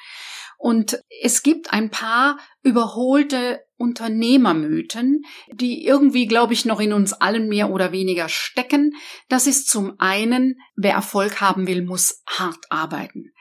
Und 0.57 0.99
es 1.21 1.43
gibt 1.43 1.75
ein 1.75 1.91
paar 1.91 2.39
überholte 2.63 3.61
Unternehmermythen, 3.77 5.23
die 5.53 5.85
irgendwie, 5.85 6.27
glaube 6.27 6.55
ich, 6.55 6.65
noch 6.65 6.81
in 6.81 6.95
uns 6.95 7.13
allen 7.13 7.49
mehr 7.51 7.71
oder 7.71 7.93
weniger 7.93 8.31
stecken. 8.31 8.95
Das 9.29 9.47
ist 9.47 9.69
zum 9.69 9.97
einen, 9.99 10.57
wer 10.75 10.93
Erfolg 10.93 11.43
haben 11.43 11.67
will, 11.67 11.85
muss 11.85 12.23
hart 12.27 12.65
arbeiten. 12.71 13.34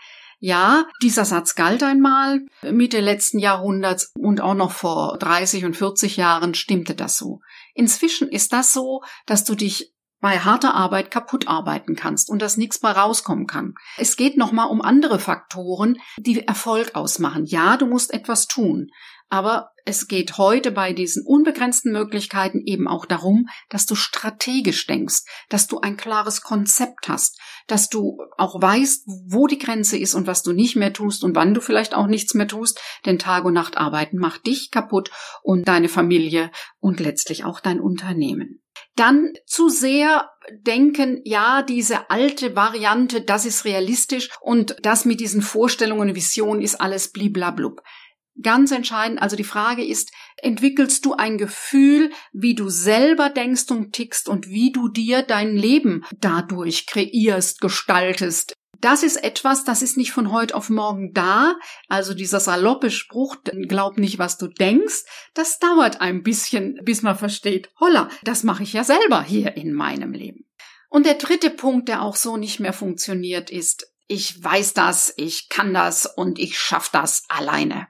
Ja, 0.46 0.90
dieser 1.02 1.24
Satz 1.24 1.56
galt 1.56 1.84
einmal 1.84 2.42
Mitte 2.64 3.00
letzten 3.00 3.40
Jahrhunderts 3.40 4.12
und 4.20 4.42
auch 4.42 4.56
noch 4.56 4.74
vor 4.74 5.18
30 5.18 5.64
und 5.64 5.78
40 5.78 6.18
Jahren 6.18 6.54
stimmte 6.54 6.96
das 6.96 7.18
so. 7.18 7.40
Inzwischen 7.74 8.28
ist 8.28 8.52
das 8.52 8.74
so, 8.74 9.04
dass 9.26 9.46
du 9.46 9.56
dich 9.56 9.93
bei 10.24 10.40
harter 10.40 10.74
Arbeit 10.74 11.12
kaputt 11.12 11.50
arbeiten 11.50 11.98
kannst 11.98 12.30
und 12.30 12.42
dass 12.42 12.56
nichts 12.56 12.82
mehr 12.82 12.94
rauskommen 12.94 13.46
kann. 13.46 13.74
Es 13.98 14.16
geht 14.16 14.38
nochmal 14.38 14.70
um 14.70 14.82
andere 14.82 15.20
Faktoren, 15.20 15.98
die 16.16 16.48
Erfolg 16.48 16.96
ausmachen. 16.96 17.46
Ja, 17.46 17.76
du 17.76 17.88
musst 17.88 18.14
etwas 18.14 18.48
tun, 18.48 18.88
aber 19.28 19.72
es 19.84 20.08
geht 20.08 20.38
heute 20.38 20.72
bei 20.72 20.94
diesen 20.94 21.26
unbegrenzten 21.26 21.92
Möglichkeiten 21.92 22.62
eben 22.66 22.88
auch 22.88 23.06
darum, 23.06 23.50
dass 23.70 23.86
du 23.86 23.96
strategisch 23.96 24.88
denkst, 24.88 25.26
dass 25.50 25.68
du 25.68 25.82
ein 25.82 25.98
klares 25.98 26.42
Konzept 26.42 27.10
hast, 27.10 27.38
dass 27.68 27.90
du 27.90 28.18
auch 28.38 28.62
weißt, 28.62 29.04
wo 29.28 29.48
die 29.48 29.58
Grenze 29.58 29.98
ist 29.98 30.16
und 30.16 30.26
was 30.26 30.42
du 30.42 30.54
nicht 30.54 30.78
mehr 30.78 30.94
tust 30.94 31.26
und 31.26 31.36
wann 31.36 31.54
du 31.54 31.60
vielleicht 31.60 31.96
auch 31.96 32.08
nichts 32.08 32.34
mehr 32.34 32.48
tust, 32.48 32.80
denn 33.06 33.20
Tag 33.20 33.44
und 33.44 33.56
Nacht 33.56 33.78
arbeiten 33.78 34.20
macht 34.20 34.48
dich 34.48 34.72
kaputt 34.72 35.12
und 35.42 35.68
deine 35.68 35.90
Familie 35.90 36.50
und 36.80 37.02
letztlich 37.02 37.44
auch 37.44 37.60
dein 37.60 37.82
Unternehmen 37.82 38.62
dann 38.96 39.34
zu 39.46 39.70
sehr 39.70 40.30
denken, 40.52 41.22
ja, 41.24 41.62
diese 41.62 42.10
alte 42.10 42.56
Variante, 42.56 43.22
das 43.22 43.46
ist 43.46 43.66
realistisch 43.66 44.30
und 44.42 44.76
das 44.82 45.06
mit 45.06 45.20
diesen 45.20 45.42
Vorstellungen 45.42 46.10
und 46.10 46.16
Visionen 46.16 46.62
ist 46.62 46.76
alles 46.76 47.12
bliblablub. 47.12 47.82
Ganz 48.42 48.72
entscheidend, 48.72 49.22
also 49.22 49.36
die 49.36 49.44
Frage 49.44 49.86
ist, 49.86 50.12
entwickelst 50.38 51.06
du 51.06 51.14
ein 51.14 51.38
Gefühl, 51.38 52.12
wie 52.32 52.56
du 52.56 52.68
selber 52.70 53.30
denkst 53.30 53.70
und 53.70 53.94
tickst 53.94 54.28
und 54.28 54.48
wie 54.48 54.72
du 54.72 54.90
dir 54.90 55.22
dein 55.22 55.56
Leben 55.56 56.04
dadurch 56.20 56.88
kreierst, 56.88 57.62
gestaltest, 57.62 58.56
das 58.84 59.02
ist 59.02 59.24
etwas, 59.24 59.64
das 59.64 59.82
ist 59.82 59.96
nicht 59.96 60.12
von 60.12 60.32
heute 60.32 60.56
auf 60.56 60.70
morgen 60.70 61.14
da. 61.14 61.56
Also 61.88 62.14
dieser 62.14 62.40
saloppe 62.40 62.92
Spruch, 62.92 63.38
glaub 63.68 63.98
nicht, 63.98 64.20
was 64.20 64.38
du 64.38 64.48
denkst, 64.48 65.06
das 65.34 65.60
dauert 65.60 66.02
ein 66.02 66.22
bisschen, 66.22 66.80
bis 66.84 67.02
man 67.02 67.18
versteht, 67.18 67.72
holla, 67.80 68.10
das 68.24 68.44
mache 68.44 68.64
ich 68.64 68.74
ja 68.74 68.84
selber 68.84 69.24
hier 69.24 69.56
in 69.56 69.74
meinem 69.74 70.12
Leben. 70.12 70.46
Und 70.90 71.06
der 71.06 71.16
dritte 71.16 71.50
Punkt, 71.50 71.88
der 71.88 72.02
auch 72.02 72.18
so 72.18 72.36
nicht 72.36 72.60
mehr 72.60 72.74
funktioniert, 72.74 73.50
ist, 73.50 73.88
ich 74.08 74.44
weiß 74.44 74.74
das, 74.74 75.14
ich 75.16 75.48
kann 75.48 75.74
das 75.74 76.06
und 76.06 76.38
ich 76.38 76.60
schaff 76.60 76.90
das 76.90 77.24
alleine. 77.30 77.88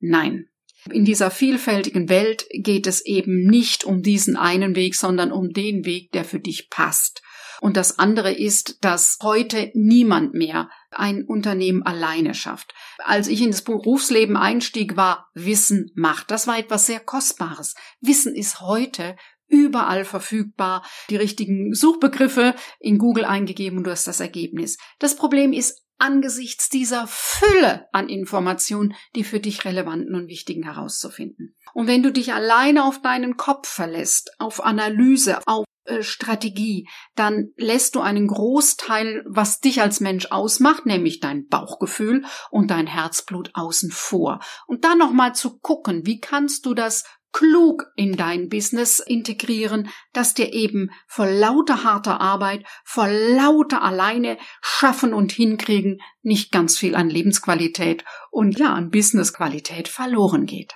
Nein. 0.00 0.48
In 0.90 1.06
dieser 1.06 1.30
vielfältigen 1.30 2.10
Welt 2.10 2.46
geht 2.50 2.86
es 2.86 3.06
eben 3.06 3.46
nicht 3.46 3.84
um 3.84 4.02
diesen 4.02 4.36
einen 4.36 4.76
Weg, 4.76 4.96
sondern 4.96 5.32
um 5.32 5.52
den 5.52 5.86
Weg, 5.86 6.12
der 6.12 6.24
für 6.24 6.40
dich 6.40 6.68
passt. 6.68 7.22
Und 7.60 7.76
das 7.76 7.98
andere 7.98 8.32
ist, 8.32 8.84
dass 8.84 9.18
heute 9.22 9.70
niemand 9.74 10.34
mehr 10.34 10.70
ein 10.90 11.24
Unternehmen 11.24 11.82
alleine 11.82 12.34
schafft. 12.34 12.74
Als 12.98 13.28
ich 13.28 13.40
in 13.40 13.50
das 13.50 13.62
Berufsleben 13.62 14.36
einstieg, 14.36 14.96
war 14.96 15.30
Wissen 15.34 15.90
Macht. 15.94 16.30
Das 16.30 16.46
war 16.46 16.58
etwas 16.58 16.86
sehr 16.86 17.00
Kostbares. 17.00 17.74
Wissen 18.00 18.34
ist 18.34 18.60
heute 18.60 19.16
überall 19.48 20.04
verfügbar. 20.04 20.84
Die 21.10 21.16
richtigen 21.16 21.74
Suchbegriffe 21.74 22.54
in 22.80 22.98
Google 22.98 23.24
eingegeben 23.24 23.78
und 23.78 23.84
du 23.84 23.90
hast 23.90 24.06
das 24.06 24.20
Ergebnis. 24.20 24.78
Das 24.98 25.16
Problem 25.16 25.52
ist, 25.52 25.82
angesichts 25.98 26.68
dieser 26.68 27.06
Fülle 27.06 27.86
an 27.92 28.08
Informationen, 28.08 28.94
die 29.14 29.24
für 29.24 29.40
dich 29.40 29.64
relevanten 29.64 30.14
und 30.14 30.28
wichtigen 30.28 30.64
herauszufinden. 30.64 31.56
Und 31.72 31.86
wenn 31.86 32.02
du 32.02 32.12
dich 32.12 32.32
alleine 32.32 32.84
auf 32.84 33.00
deinen 33.00 33.36
Kopf 33.36 33.68
verlässt, 33.68 34.32
auf 34.38 34.64
Analyse, 34.64 35.38
auf 35.46 35.64
Strategie, 36.00 36.88
dann 37.14 37.52
lässt 37.56 37.94
du 37.94 38.00
einen 38.00 38.26
Großteil, 38.26 39.24
was 39.26 39.60
dich 39.60 39.80
als 39.80 40.00
Mensch 40.00 40.26
ausmacht, 40.30 40.86
nämlich 40.86 41.20
dein 41.20 41.46
Bauchgefühl 41.48 42.24
und 42.50 42.70
dein 42.70 42.86
Herzblut 42.86 43.50
außen 43.54 43.90
vor. 43.90 44.40
Und 44.66 44.84
dann 44.84 44.98
nochmal 44.98 45.34
zu 45.34 45.58
gucken, 45.58 46.06
wie 46.06 46.20
kannst 46.20 46.66
du 46.66 46.74
das 46.74 47.04
klug 47.34 47.86
in 47.96 48.16
dein 48.16 48.48
Business 48.48 49.00
integrieren, 49.00 49.90
dass 50.12 50.34
dir 50.34 50.52
eben 50.52 50.90
vor 51.06 51.26
lauter 51.26 51.82
harter 51.82 52.20
Arbeit, 52.20 52.64
vor 52.84 53.08
lauter 53.08 53.82
alleine 53.82 54.38
schaffen 54.62 55.12
und 55.12 55.32
hinkriegen 55.32 56.00
nicht 56.22 56.52
ganz 56.52 56.78
viel 56.78 56.94
an 56.94 57.10
Lebensqualität 57.10 58.04
und 58.30 58.58
ja, 58.58 58.72
an 58.72 58.90
Businessqualität 58.90 59.88
verloren 59.88 60.46
geht. 60.46 60.74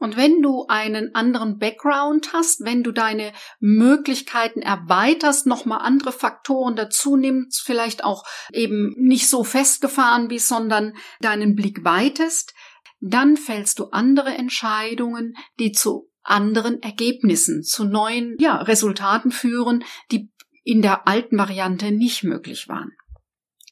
Und 0.00 0.16
wenn 0.16 0.40
du 0.40 0.64
einen 0.66 1.14
anderen 1.14 1.58
Background 1.58 2.32
hast, 2.32 2.64
wenn 2.64 2.82
du 2.82 2.90
deine 2.90 3.32
Möglichkeiten 3.60 4.62
erweiterst, 4.62 5.46
nochmal 5.46 5.80
andere 5.82 6.10
Faktoren 6.10 6.74
dazu 6.74 7.16
nimmst, 7.16 7.60
vielleicht 7.60 8.02
auch 8.02 8.24
eben 8.50 8.94
nicht 8.96 9.28
so 9.28 9.44
festgefahren 9.44 10.28
bist, 10.28 10.48
sondern 10.48 10.94
deinen 11.20 11.54
Blick 11.54 11.84
weitest, 11.84 12.54
dann 13.00 13.36
fällst 13.36 13.78
du 13.78 13.90
andere 13.90 14.30
Entscheidungen, 14.30 15.34
die 15.58 15.72
zu 15.72 16.08
anderen 16.22 16.82
Ergebnissen, 16.82 17.62
zu 17.62 17.84
neuen 17.84 18.36
ja, 18.38 18.56
Resultaten 18.56 19.30
führen, 19.30 19.84
die 20.10 20.30
in 20.64 20.80
der 20.80 21.06
alten 21.08 21.36
Variante 21.36 21.92
nicht 21.92 22.24
möglich 22.24 22.68
waren 22.68 22.92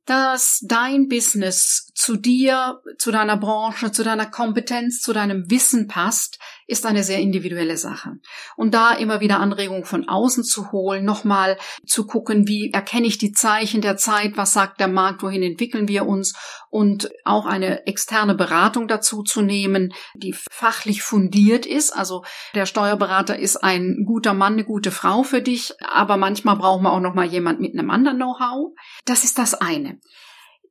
dass 0.08 0.60
dein 0.62 1.08
Business 1.08 1.90
zu 1.94 2.16
dir, 2.16 2.80
zu 2.96 3.10
deiner 3.10 3.36
Branche, 3.36 3.92
zu 3.92 4.02
deiner 4.02 4.24
Kompetenz, 4.24 5.02
zu 5.02 5.12
deinem 5.12 5.50
Wissen 5.50 5.86
passt, 5.86 6.38
ist 6.68 6.84
eine 6.84 7.02
sehr 7.02 7.18
individuelle 7.18 7.78
Sache. 7.78 8.18
Und 8.54 8.75
da 8.75 8.92
immer 8.92 9.20
wieder 9.20 9.40
Anregungen 9.40 9.84
von 9.84 10.06
außen 10.06 10.44
zu 10.44 10.70
holen, 10.70 11.02
nochmal 11.04 11.56
zu 11.87 12.06
gucken, 12.06 12.46
wie 12.46 12.70
erkenne 12.72 13.06
ich 13.06 13.16
die 13.16 13.32
Zeichen 13.32 13.80
der 13.80 13.96
Zeit, 13.96 14.37
was 14.37 14.52
sagt 14.52 14.78
der 14.78 14.88
Markt, 14.88 15.22
wohin 15.22 15.42
entwickeln 15.42 15.88
wir 15.88 16.06
uns 16.06 16.37
und 16.68 17.10
auch 17.25 17.46
eine 17.46 17.87
externe 17.87 18.34
Beratung 18.34 18.87
dazu 18.87 19.22
zu 19.22 19.40
nehmen, 19.40 19.94
die 20.14 20.34
fachlich 20.50 21.02
fundiert 21.02 21.64
ist. 21.64 21.90
Also 21.90 22.22
der 22.54 22.66
Steuerberater 22.66 23.38
ist 23.38 23.56
ein 23.56 24.04
guter 24.06 24.34
Mann, 24.34 24.52
eine 24.52 24.64
gute 24.64 24.90
Frau 24.90 25.22
für 25.22 25.40
dich, 25.40 25.72
aber 25.80 26.18
manchmal 26.18 26.56
braucht 26.56 26.82
man 26.82 26.92
auch 26.92 27.00
nochmal 27.00 27.26
jemand 27.26 27.60
mit 27.60 27.72
einem 27.72 27.88
anderen 27.88 28.18
Know-how. 28.18 28.75
Das 29.06 29.25
ist 29.25 29.38
das 29.38 29.54
eine. 29.54 29.98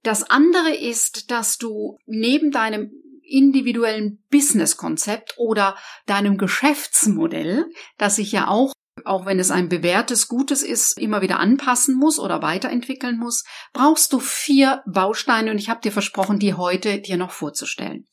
Das 0.03 0.29
andere 0.29 0.75
ist, 0.75 1.31
dass 1.31 1.57
du 1.57 1.97
neben 2.05 2.51
deinem 2.51 2.91
individuellen 3.27 4.23
Business-Konzept 4.29 5.35
oder 5.37 5.75
deinem 6.05 6.37
Geschäftsmodell, 6.37 7.65
das 7.97 8.15
sich 8.15 8.31
ja 8.31 8.47
auch, 8.47 8.73
auch 9.05 9.25
wenn 9.25 9.39
es 9.39 9.51
ein 9.51 9.69
bewährtes 9.69 10.27
Gutes 10.27 10.63
ist, 10.63 10.97
immer 10.99 11.21
wieder 11.21 11.39
anpassen 11.39 11.95
muss 11.95 12.19
oder 12.19 12.41
weiterentwickeln 12.41 13.17
muss, 13.17 13.43
brauchst 13.73 14.13
du 14.13 14.19
vier 14.19 14.81
Bausteine 14.87 15.51
und 15.51 15.59
ich 15.59 15.69
habe 15.69 15.81
dir 15.81 15.91
versprochen, 15.91 16.39
die 16.39 16.55
heute 16.55 16.99
dir 16.99 17.17
noch 17.17 17.31
vorzustellen. 17.31 18.07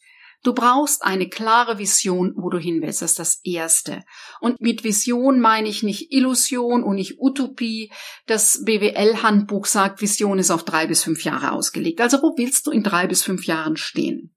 Du 0.44 0.52
brauchst 0.52 1.02
eine 1.02 1.26
klare 1.26 1.78
Vision, 1.78 2.34
wo 2.36 2.50
du 2.50 2.58
hin 2.58 2.82
willst. 2.82 3.00
Das 3.00 3.12
ist 3.12 3.18
das 3.18 3.40
Erste. 3.44 4.04
Und 4.40 4.60
mit 4.60 4.84
Vision 4.84 5.40
meine 5.40 5.70
ich 5.70 5.82
nicht 5.82 6.12
Illusion 6.12 6.84
und 6.84 6.96
nicht 6.96 7.18
Utopie. 7.18 7.90
Das 8.26 8.62
BWL-Handbuch 8.62 9.64
sagt, 9.64 10.02
Vision 10.02 10.38
ist 10.38 10.50
auf 10.50 10.62
drei 10.62 10.86
bis 10.86 11.02
fünf 11.02 11.24
Jahre 11.24 11.52
ausgelegt. 11.52 12.02
Also 12.02 12.18
wo 12.18 12.36
willst 12.36 12.66
du 12.66 12.72
in 12.72 12.82
drei 12.82 13.06
bis 13.06 13.22
fünf 13.22 13.46
Jahren 13.46 13.78
stehen? 13.78 14.34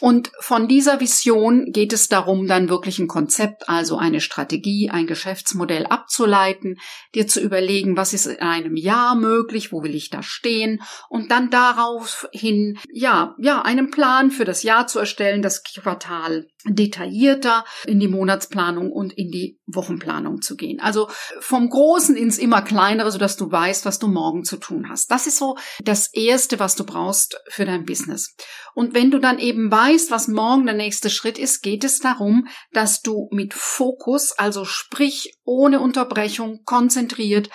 Und 0.00 0.32
von 0.40 0.66
dieser 0.66 1.00
Vision 1.00 1.72
geht 1.72 1.92
es 1.92 2.08
darum, 2.08 2.46
dann 2.46 2.68
wirklich 2.68 2.98
ein 2.98 3.08
Konzept, 3.08 3.68
also 3.68 3.98
eine 3.98 4.20
Strategie, 4.20 4.90
ein 4.90 5.06
Geschäftsmodell 5.06 5.86
abzuleiten, 5.86 6.78
dir 7.14 7.26
zu 7.26 7.40
überlegen, 7.40 7.96
was 7.96 8.14
ist 8.14 8.26
in 8.26 8.38
einem 8.38 8.76
Jahr 8.76 9.14
möglich, 9.14 9.72
wo 9.72 9.82
will 9.82 9.94
ich 9.94 10.10
da 10.10 10.22
stehen? 10.22 10.82
Und 11.08 11.30
dann 11.30 11.50
daraufhin, 11.50 12.78
ja, 12.92 13.34
ja, 13.38 13.62
einen 13.62 13.90
Plan 13.90 14.30
für 14.30 14.44
das 14.44 14.62
Jahr 14.62 14.86
zu 14.86 14.98
erstellen, 14.98 15.42
das 15.42 15.62
Quartal 15.62 16.46
detaillierter 16.66 17.64
in 17.86 18.00
die 18.00 18.08
Monatsplanung 18.08 18.92
und 18.92 19.12
in 19.12 19.30
die 19.30 19.58
Wochenplanung 19.66 20.42
zu 20.42 20.56
gehen. 20.56 20.80
Also 20.80 21.08
vom 21.40 21.68
Großen 21.68 22.16
ins 22.16 22.38
immer 22.38 22.62
kleinere, 22.62 23.10
sodass 23.10 23.36
du 23.36 23.50
weißt, 23.50 23.84
was 23.84 23.98
du 23.98 24.08
morgen 24.08 24.44
zu 24.44 24.56
tun 24.56 24.88
hast. 24.88 25.10
Das 25.10 25.26
ist 25.26 25.38
so 25.38 25.56
das 25.82 26.12
Erste, 26.12 26.58
was 26.58 26.76
du 26.76 26.84
brauchst 26.84 27.40
für 27.48 27.64
dein 27.64 27.84
Business. 27.84 28.34
Und 28.74 28.94
wenn 28.94 29.10
du 29.10 29.18
dann 29.18 29.38
eben 29.38 29.70
weißt, 29.70 30.10
was 30.10 30.28
morgen 30.28 30.66
der 30.66 30.74
nächste 30.74 31.10
Schritt 31.10 31.38
ist, 31.38 31.62
geht 31.62 31.84
es 31.84 31.98
darum, 31.98 32.48
dass 32.72 33.00
du 33.00 33.28
mit 33.32 33.54
Fokus, 33.54 34.32
also 34.32 34.64
sprich 34.64 35.34
ohne 35.44 35.80
Unterbrechung, 35.80 36.62
konzentriert 36.64 37.50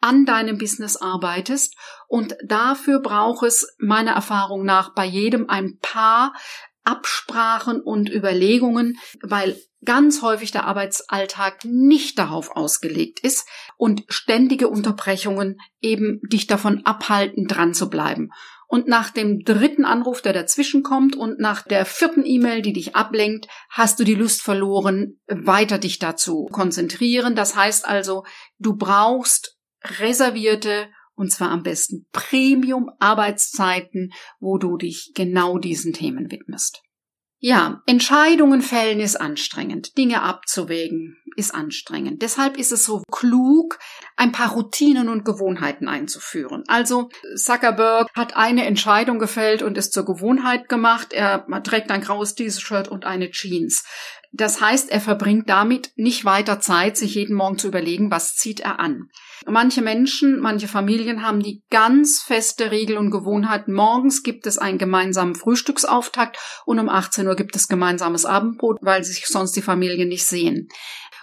an 0.00 0.24
deinem 0.24 0.56
Business 0.56 0.96
arbeitest 0.96 1.76
und 2.08 2.34
dafür 2.44 3.00
braucht 3.00 3.44
es 3.46 3.76
meiner 3.78 4.12
Erfahrung 4.12 4.64
nach 4.64 4.94
bei 4.94 5.04
jedem 5.04 5.48
ein 5.48 5.78
paar 5.82 6.32
Absprachen 6.84 7.80
und 7.80 8.10
Überlegungen, 8.10 8.98
weil 9.22 9.56
ganz 9.84 10.22
häufig 10.22 10.50
der 10.50 10.64
Arbeitsalltag 10.64 11.64
nicht 11.64 12.18
darauf 12.18 12.54
ausgelegt 12.54 13.20
ist 13.20 13.46
und 13.76 14.04
ständige 14.08 14.68
Unterbrechungen 14.68 15.58
eben 15.80 16.20
dich 16.30 16.46
davon 16.46 16.84
abhalten, 16.84 17.46
dran 17.46 17.74
zu 17.74 17.88
bleiben. 17.88 18.30
Und 18.66 18.86
nach 18.86 19.10
dem 19.10 19.40
dritten 19.40 19.84
Anruf, 19.84 20.22
der 20.22 20.32
dazwischen 20.32 20.84
kommt 20.84 21.16
und 21.16 21.40
nach 21.40 21.62
der 21.62 21.84
vierten 21.84 22.24
E-Mail, 22.24 22.62
die 22.62 22.72
dich 22.72 22.94
ablenkt, 22.94 23.48
hast 23.68 23.98
du 23.98 24.04
die 24.04 24.14
Lust 24.14 24.42
verloren, 24.42 25.18
weiter 25.26 25.78
dich 25.78 25.98
dazu 25.98 26.46
konzentrieren. 26.52 27.34
Das 27.34 27.56
heißt 27.56 27.84
also, 27.84 28.24
du 28.58 28.76
brauchst 28.76 29.58
reservierte 29.82 30.88
und 31.20 31.30
zwar 31.30 31.50
am 31.50 31.62
besten 31.62 32.06
Premium-Arbeitszeiten, 32.12 34.10
wo 34.40 34.56
du 34.56 34.78
dich 34.78 35.12
genau 35.14 35.58
diesen 35.58 35.92
Themen 35.92 36.30
widmest. 36.30 36.80
Ja, 37.42 37.82
Entscheidungen 37.86 38.62
fällen 38.62 39.00
ist 39.00 39.20
anstrengend. 39.20 39.98
Dinge 39.98 40.22
abzuwägen 40.22 41.18
ist 41.36 41.54
anstrengend. 41.54 42.22
Deshalb 42.22 42.56
ist 42.56 42.72
es 42.72 42.84
so 42.84 43.02
klug, 43.10 43.78
ein 44.16 44.32
paar 44.32 44.52
Routinen 44.52 45.10
und 45.10 45.26
Gewohnheiten 45.26 45.88
einzuführen. 45.88 46.64
Also 46.68 47.10
Zuckerberg 47.36 48.08
hat 48.14 48.36
eine 48.36 48.64
Entscheidung 48.64 49.18
gefällt 49.18 49.62
und 49.62 49.76
es 49.76 49.90
zur 49.90 50.06
Gewohnheit 50.06 50.70
gemacht. 50.70 51.12
Er 51.12 51.46
trägt 51.62 51.90
ein 51.90 52.00
graues 52.00 52.34
T-Shirt 52.34 52.88
und 52.88 53.04
eine 53.04 53.30
Jeans. 53.30 53.84
Das 54.32 54.62
heißt, 54.62 54.90
er 54.90 55.00
verbringt 55.00 55.50
damit 55.50 55.92
nicht 55.96 56.24
weiter 56.24 56.60
Zeit, 56.60 56.96
sich 56.96 57.14
jeden 57.14 57.36
Morgen 57.36 57.58
zu 57.58 57.68
überlegen, 57.68 58.10
was 58.10 58.36
zieht 58.36 58.60
er 58.60 58.80
an. 58.80 59.10
Manche 59.46 59.82
Menschen, 59.82 60.40
manche 60.40 60.68
Familien 60.68 61.22
haben 61.22 61.42
die 61.42 61.62
ganz 61.70 62.20
feste 62.20 62.70
Regel 62.70 62.98
und 62.98 63.10
Gewohnheit. 63.10 63.68
Morgens 63.68 64.22
gibt 64.22 64.46
es 64.46 64.58
einen 64.58 64.78
gemeinsamen 64.78 65.34
Frühstücksauftakt 65.34 66.38
und 66.66 66.78
um 66.78 66.88
18 66.88 67.26
Uhr 67.26 67.36
gibt 67.36 67.56
es 67.56 67.68
gemeinsames 67.68 68.26
Abendbrot, 68.26 68.78
weil 68.82 69.02
sich 69.02 69.26
sonst 69.26 69.52
die 69.52 69.62
Familien 69.62 70.08
nicht 70.08 70.26
sehen. 70.26 70.68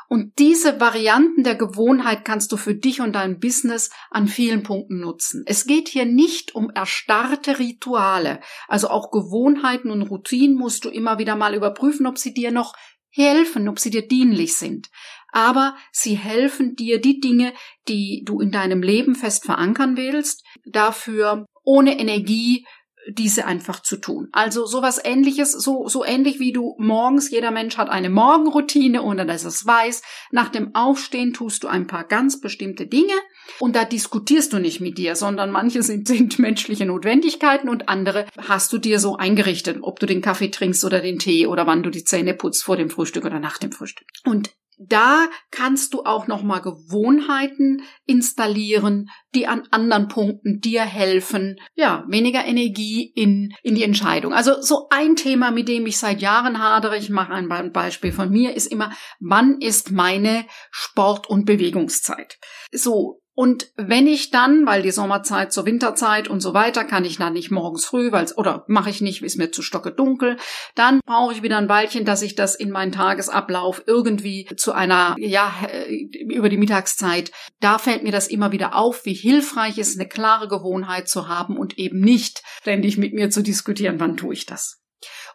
Und 0.10 0.40
diese 0.40 0.80
Varianten 0.80 1.44
der 1.44 1.56
Gewohnheit 1.56 2.24
kannst 2.24 2.52
du 2.54 2.58
für 2.58 2.74
dich 2.74 3.02
und 3.02 3.14
dein 3.14 3.40
Business 3.40 3.90
an 4.10 4.28
vielen 4.28 4.64
Punkten 4.64 5.00
nutzen. 5.00 5.44
Es 5.46 5.66
geht 5.66 5.90
hier 5.90 6.06
nicht 6.06 6.56
um 6.56 6.70
erstarrte 6.70 7.60
Rituale. 7.60 8.40
Also 8.70 8.90
auch 8.90 9.12
Gewohnheiten 9.12 9.92
und 9.92 10.04
Routinen 10.04 10.58
musst 10.58 10.86
du 10.86 10.90
immer 10.90 11.20
wieder 11.20 11.36
mal 11.36 11.54
überprüfen, 11.54 12.08
ob 12.08 12.18
sie 12.18 12.34
dir 12.34 12.52
noch 12.52 12.74
helfen, 13.10 13.68
ob 13.68 13.80
sie 13.80 13.90
dir 13.90 14.08
dienlich 14.08 14.56
sind. 14.56 14.90
Aber 15.38 15.76
sie 15.92 16.16
helfen 16.16 16.76
dir, 16.76 17.00
die 17.00 17.20
Dinge, 17.20 17.54
die 17.88 18.24
du 18.26 18.42
in 18.42 18.50
deinem 18.50 18.82
Leben 18.82 19.14
fest 19.14 19.46
verankern 19.46 19.96
willst, 19.96 20.44
dafür 20.66 21.46
ohne 21.64 22.00
Energie 22.00 22.66
diese 23.08 23.46
einfach 23.46 23.84
zu 23.84 23.98
tun. 23.98 24.30
Also 24.32 24.66
sowas 24.66 25.00
ähnliches, 25.04 25.52
so, 25.52 25.88
so 25.88 26.04
ähnlich 26.04 26.40
wie 26.40 26.54
du 26.54 26.76
morgens, 26.80 27.30
jeder 27.30 27.52
Mensch 27.52 27.78
hat 27.78 27.88
eine 27.88 28.10
Morgenroutine, 28.10 29.04
ohne 29.04 29.28
dass 29.28 29.46
es 29.46 29.64
weiß. 29.64 30.02
Nach 30.32 30.50
dem 30.50 30.74
Aufstehen 30.74 31.34
tust 31.34 31.64
du 31.64 31.68
ein 31.68 31.86
paar 31.86 32.06
ganz 32.06 32.42
bestimmte 32.42 32.88
Dinge 32.88 33.14
und 33.60 33.76
da 33.76 33.86
diskutierst 33.86 34.54
du 34.54 34.58
nicht 34.58 34.82
mit 34.82 34.98
dir, 34.98 35.16
sondern 35.16 35.52
manche 35.52 35.84
sind, 35.84 36.08
sind 36.08 36.40
menschliche 36.40 36.88
Notwendigkeiten 36.88 37.70
und 37.70 37.90
andere 37.90 38.26
hast 38.40 38.74
du 38.74 38.80
dir 38.80 39.00
so 39.00 39.18
eingerichtet, 39.18 39.78
ob 39.82 40.00
du 40.00 40.08
den 40.08 40.24
Kaffee 40.24 40.50
trinkst 40.50 40.84
oder 40.84 41.00
den 41.00 41.20
Tee 41.20 41.46
oder 41.46 41.68
wann 41.68 41.84
du 41.84 41.92
die 41.92 42.04
Zähne 42.04 42.34
putzt 42.34 42.64
vor 42.64 42.76
dem 42.76 42.90
Frühstück 42.90 43.24
oder 43.24 43.40
nach 43.40 43.60
dem 43.60 43.72
Frühstück. 43.72 44.08
Und 44.26 44.50
da 44.78 45.28
kannst 45.52 45.94
du 45.94 46.04
auch 46.04 46.28
nochmal 46.28 46.62
Gewohnheiten 46.62 47.82
installieren, 48.06 49.10
die 49.34 49.48
an 49.48 49.68
anderen 49.72 50.08
Punkten 50.08 50.60
dir 50.62 50.84
helfen, 50.84 51.58
ja, 51.76 52.06
weniger 52.08 52.46
Energie 52.46 53.12
in, 53.16 53.54
in 53.64 53.76
die 53.76 53.84
Entscheidung. 53.84 54.34
Also 54.34 54.62
so 54.62 54.88
ein 54.90 55.16
Thema, 55.16 55.52
mit 55.52 55.68
dem 55.68 55.86
ich 55.88 55.98
seit 55.98 56.22
Jahren 56.22 56.60
hadere, 56.60 56.98
ich 56.98 57.10
mache 57.10 57.34
ein 57.34 57.72
Beispiel 57.72 58.12
von 58.12 58.30
mir, 58.30 58.56
ist 58.56 58.68
immer, 58.68 58.92
wann 59.20 59.60
ist 59.60 59.92
meine 59.92 60.46
Sport- 60.72 61.28
und 61.28 61.46
Bewegungszeit? 61.46 62.38
So, 62.72 63.22
und 63.40 63.72
wenn 63.76 64.08
ich 64.08 64.32
dann, 64.32 64.66
weil 64.66 64.82
die 64.82 64.90
Sommerzeit 64.90 65.54
zur 65.54 65.68
Winterzeit 65.68 66.28
und 66.28 66.40
so 66.40 66.56
weiter, 66.56 66.84
kann 66.84 67.06
ich 67.06 67.18
dann 67.18 67.34
nicht 67.34 67.52
morgens 67.52 67.86
früh, 67.86 68.12
weil 68.12 68.26
oder 68.36 68.66
mache 68.68 68.90
ich 68.90 69.00
nicht, 69.00 69.22
ist 69.22 69.38
mir 69.38 69.52
zu 69.52 69.62
stocke 69.62 69.92
dunkel, 69.92 70.38
dann 70.74 71.02
brauche 71.06 71.34
ich 71.34 71.44
wieder 71.44 71.60
ein 71.60 71.70
Weilchen, 71.70 72.04
dass 72.04 72.24
ich 72.24 72.34
das 72.34 72.56
in 72.56 72.72
meinen 72.72 72.92
Tagesablauf 72.92 73.84
irgendwie 73.86 74.50
zu 74.58 74.72
einer, 74.72 75.16
ja, 75.20 75.54
äh, 75.72 76.08
über 76.28 76.50
die 76.50 76.58
Mittagszeit, 76.58 77.32
da 77.60 77.78
fällt 77.78 78.02
mir 78.02 78.12
das 78.12 78.28
immer 78.28 78.52
wieder 78.52 78.74
auf, 78.74 79.06
wie 79.06 79.14
hilfreich 79.14 79.78
es 79.78 79.90
ist, 79.90 80.00
eine 80.00 80.10
klare 80.10 80.48
Gewohnheit 80.48 81.08
zu 81.08 81.28
haben 81.28 81.58
und 81.58 81.78
eben 81.78 82.00
nicht 82.00 82.42
ständig 82.60 82.98
mit 82.98 83.14
mir 83.14 83.30
zu 83.30 83.44
diskutieren, 83.44 84.00
wann 84.00 84.18
tue 84.18 84.34
ich 84.34 84.48
das. 84.48 84.82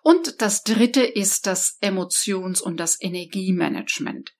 Und 0.02 0.42
das 0.42 0.64
dritte 0.64 1.04
ist 1.04 1.46
das 1.46 1.78
Emotions- 1.80 2.60
und 2.60 2.80
das 2.80 3.00
Energiemanagement. 3.00 4.34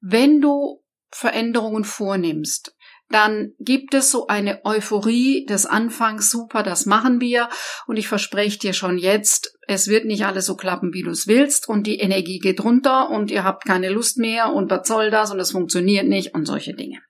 Wenn 0.00 0.40
du 0.40 0.84
Veränderungen 1.12 1.84
vornimmst, 1.84 2.76
dann 3.10 3.54
gibt 3.58 3.92
es 3.94 4.10
so 4.10 4.28
eine 4.28 4.64
Euphorie 4.64 5.44
des 5.44 5.66
Anfangs, 5.66 6.30
super, 6.30 6.62
das 6.62 6.86
machen 6.86 7.20
wir. 7.20 7.48
Und 7.86 7.96
ich 7.96 8.06
verspreche 8.06 8.58
dir 8.58 8.72
schon 8.72 8.98
jetzt, 8.98 9.58
es 9.66 9.88
wird 9.88 10.04
nicht 10.04 10.24
alles 10.24 10.46
so 10.46 10.56
klappen, 10.56 10.94
wie 10.94 11.02
du 11.02 11.10
es 11.10 11.26
willst. 11.26 11.68
Und 11.68 11.86
die 11.86 11.98
Energie 11.98 12.38
geht 12.38 12.62
runter 12.62 13.10
und 13.10 13.30
ihr 13.30 13.42
habt 13.42 13.64
keine 13.64 13.90
Lust 13.90 14.18
mehr 14.18 14.52
und 14.52 14.70
was 14.70 14.86
soll 14.86 15.10
das 15.10 15.32
und 15.32 15.40
es 15.40 15.50
funktioniert 15.50 16.06
nicht 16.06 16.34
und 16.34 16.46
solche 16.46 16.74
Dinge. 16.74 17.00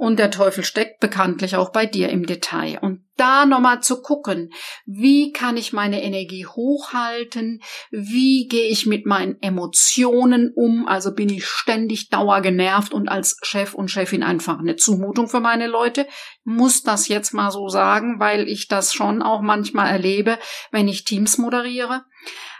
Und 0.00 0.18
der 0.18 0.30
Teufel 0.30 0.64
steckt 0.64 0.98
bekanntlich 1.00 1.56
auch 1.56 1.72
bei 1.72 1.84
dir 1.84 2.08
im 2.08 2.24
Detail. 2.24 2.78
Und 2.80 3.04
da 3.18 3.44
nochmal 3.44 3.82
zu 3.82 4.00
gucken, 4.00 4.50
wie 4.86 5.30
kann 5.30 5.58
ich 5.58 5.74
meine 5.74 6.02
Energie 6.02 6.46
hochhalten? 6.46 7.60
Wie 7.90 8.48
gehe 8.48 8.68
ich 8.68 8.86
mit 8.86 9.04
meinen 9.04 9.36
Emotionen 9.42 10.54
um? 10.56 10.88
Also 10.88 11.14
bin 11.14 11.28
ich 11.28 11.44
ständig 11.44 12.08
dauergenervt 12.08 12.94
und 12.94 13.10
als 13.10 13.36
Chef 13.42 13.74
und 13.74 13.90
Chefin 13.90 14.22
einfach 14.22 14.58
eine 14.58 14.76
Zumutung 14.76 15.28
für 15.28 15.40
meine 15.40 15.66
Leute? 15.66 16.06
Muss 16.44 16.82
das 16.82 17.08
jetzt 17.08 17.34
mal 17.34 17.50
so 17.50 17.68
sagen, 17.68 18.20
weil 18.20 18.48
ich 18.48 18.68
das 18.68 18.94
schon 18.94 19.20
auch 19.20 19.42
manchmal 19.42 19.90
erlebe, 19.90 20.38
wenn 20.70 20.88
ich 20.88 21.04
Teams 21.04 21.36
moderiere. 21.36 22.04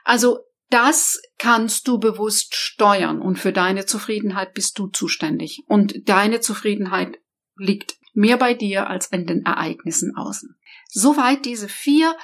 Also 0.05 0.41
das 0.69 1.19
kannst 1.39 1.89
du 1.89 1.99
bewusst 1.99 2.55
steuern 2.55 3.23
und 3.23 3.39
für 3.39 3.55
deine 3.55 3.87
Zufriedenheit 3.87 4.53
bist 4.53 4.79
du 4.79 4.89
zuständig. 4.89 5.63
Und 5.69 6.07
deine 6.07 6.41
Zufriedenheit 6.41 7.17
liegt 7.61 7.97
mehr 8.13 8.37
bei 8.37 8.55
dir 8.55 8.89
als 8.89 9.07
in 9.07 9.27
den 9.27 9.45
Ereignissen 9.45 10.17
außen. 10.17 10.57
Soweit 10.89 11.45
diese 11.45 11.69
vier 11.69 12.17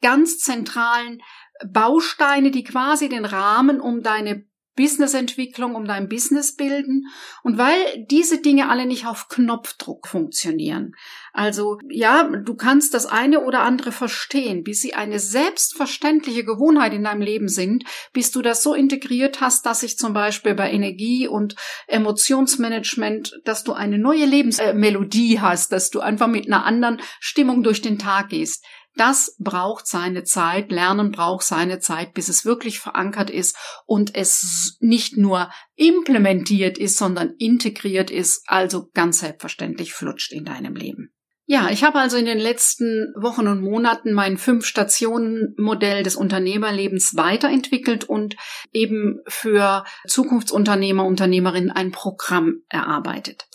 ganz 0.00 0.38
zentralen 0.38 1.20
Bausteine, 1.66 2.50
die 2.50 2.64
quasi 2.64 3.08
den 3.08 3.24
Rahmen 3.24 3.80
um 3.80 4.02
deine 4.02 4.46
Businessentwicklung, 4.76 5.74
um 5.74 5.84
dein 5.84 6.08
Business 6.08 6.56
bilden. 6.56 7.06
Und 7.42 7.58
weil 7.58 8.06
diese 8.10 8.40
Dinge 8.40 8.68
alle 8.68 8.86
nicht 8.86 9.06
auf 9.06 9.28
Knopfdruck 9.28 10.08
funktionieren. 10.08 10.92
Also 11.32 11.78
ja, 11.88 12.24
du 12.24 12.54
kannst 12.54 12.94
das 12.94 13.06
eine 13.06 13.44
oder 13.44 13.62
andere 13.62 13.92
verstehen, 13.92 14.62
bis 14.62 14.80
sie 14.80 14.94
eine 14.94 15.18
selbstverständliche 15.18 16.44
Gewohnheit 16.44 16.92
in 16.92 17.04
deinem 17.04 17.22
Leben 17.22 17.48
sind, 17.48 17.84
bis 18.12 18.30
du 18.30 18.42
das 18.42 18.62
so 18.62 18.74
integriert 18.74 19.40
hast, 19.40 19.66
dass 19.66 19.80
sich 19.80 19.98
zum 19.98 20.12
Beispiel 20.12 20.54
bei 20.54 20.70
Energie 20.72 21.26
und 21.26 21.56
Emotionsmanagement, 21.88 23.40
dass 23.44 23.64
du 23.64 23.72
eine 23.72 23.98
neue 23.98 24.26
Lebensmelodie 24.26 25.40
hast, 25.40 25.72
dass 25.72 25.90
du 25.90 26.00
einfach 26.00 26.28
mit 26.28 26.46
einer 26.46 26.64
anderen 26.64 27.00
Stimmung 27.20 27.62
durch 27.62 27.82
den 27.82 27.98
Tag 27.98 28.28
gehst. 28.28 28.64
Das 28.96 29.36
braucht 29.38 29.86
seine 29.86 30.24
Zeit. 30.24 30.70
Lernen 30.70 31.10
braucht 31.10 31.44
seine 31.44 31.80
Zeit, 31.80 32.14
bis 32.14 32.28
es 32.28 32.44
wirklich 32.44 32.78
verankert 32.78 33.28
ist 33.28 33.56
und 33.86 34.14
es 34.14 34.76
nicht 34.80 35.16
nur 35.16 35.50
implementiert 35.74 36.78
ist, 36.78 36.96
sondern 36.96 37.34
integriert 37.38 38.10
ist, 38.10 38.44
also 38.46 38.88
ganz 38.94 39.20
selbstverständlich 39.20 39.92
flutscht 39.92 40.32
in 40.32 40.44
deinem 40.44 40.76
Leben. 40.76 41.14
Ja, 41.46 41.68
ich 41.68 41.84
habe 41.84 41.98
also 41.98 42.16
in 42.16 42.24
den 42.24 42.38
letzten 42.38 43.12
Wochen 43.16 43.48
und 43.48 43.60
Monaten 43.60 44.14
mein 44.14 44.38
Fünf-Stationen-Modell 44.38 46.02
des 46.02 46.16
Unternehmerlebens 46.16 47.16
weiterentwickelt 47.16 48.04
und 48.04 48.36
eben 48.72 49.20
für 49.26 49.84
Zukunftsunternehmer, 50.06 51.04
Unternehmerinnen 51.04 51.70
ein 51.70 51.92
Programm 51.92 52.62
erarbeitet. 52.70 53.46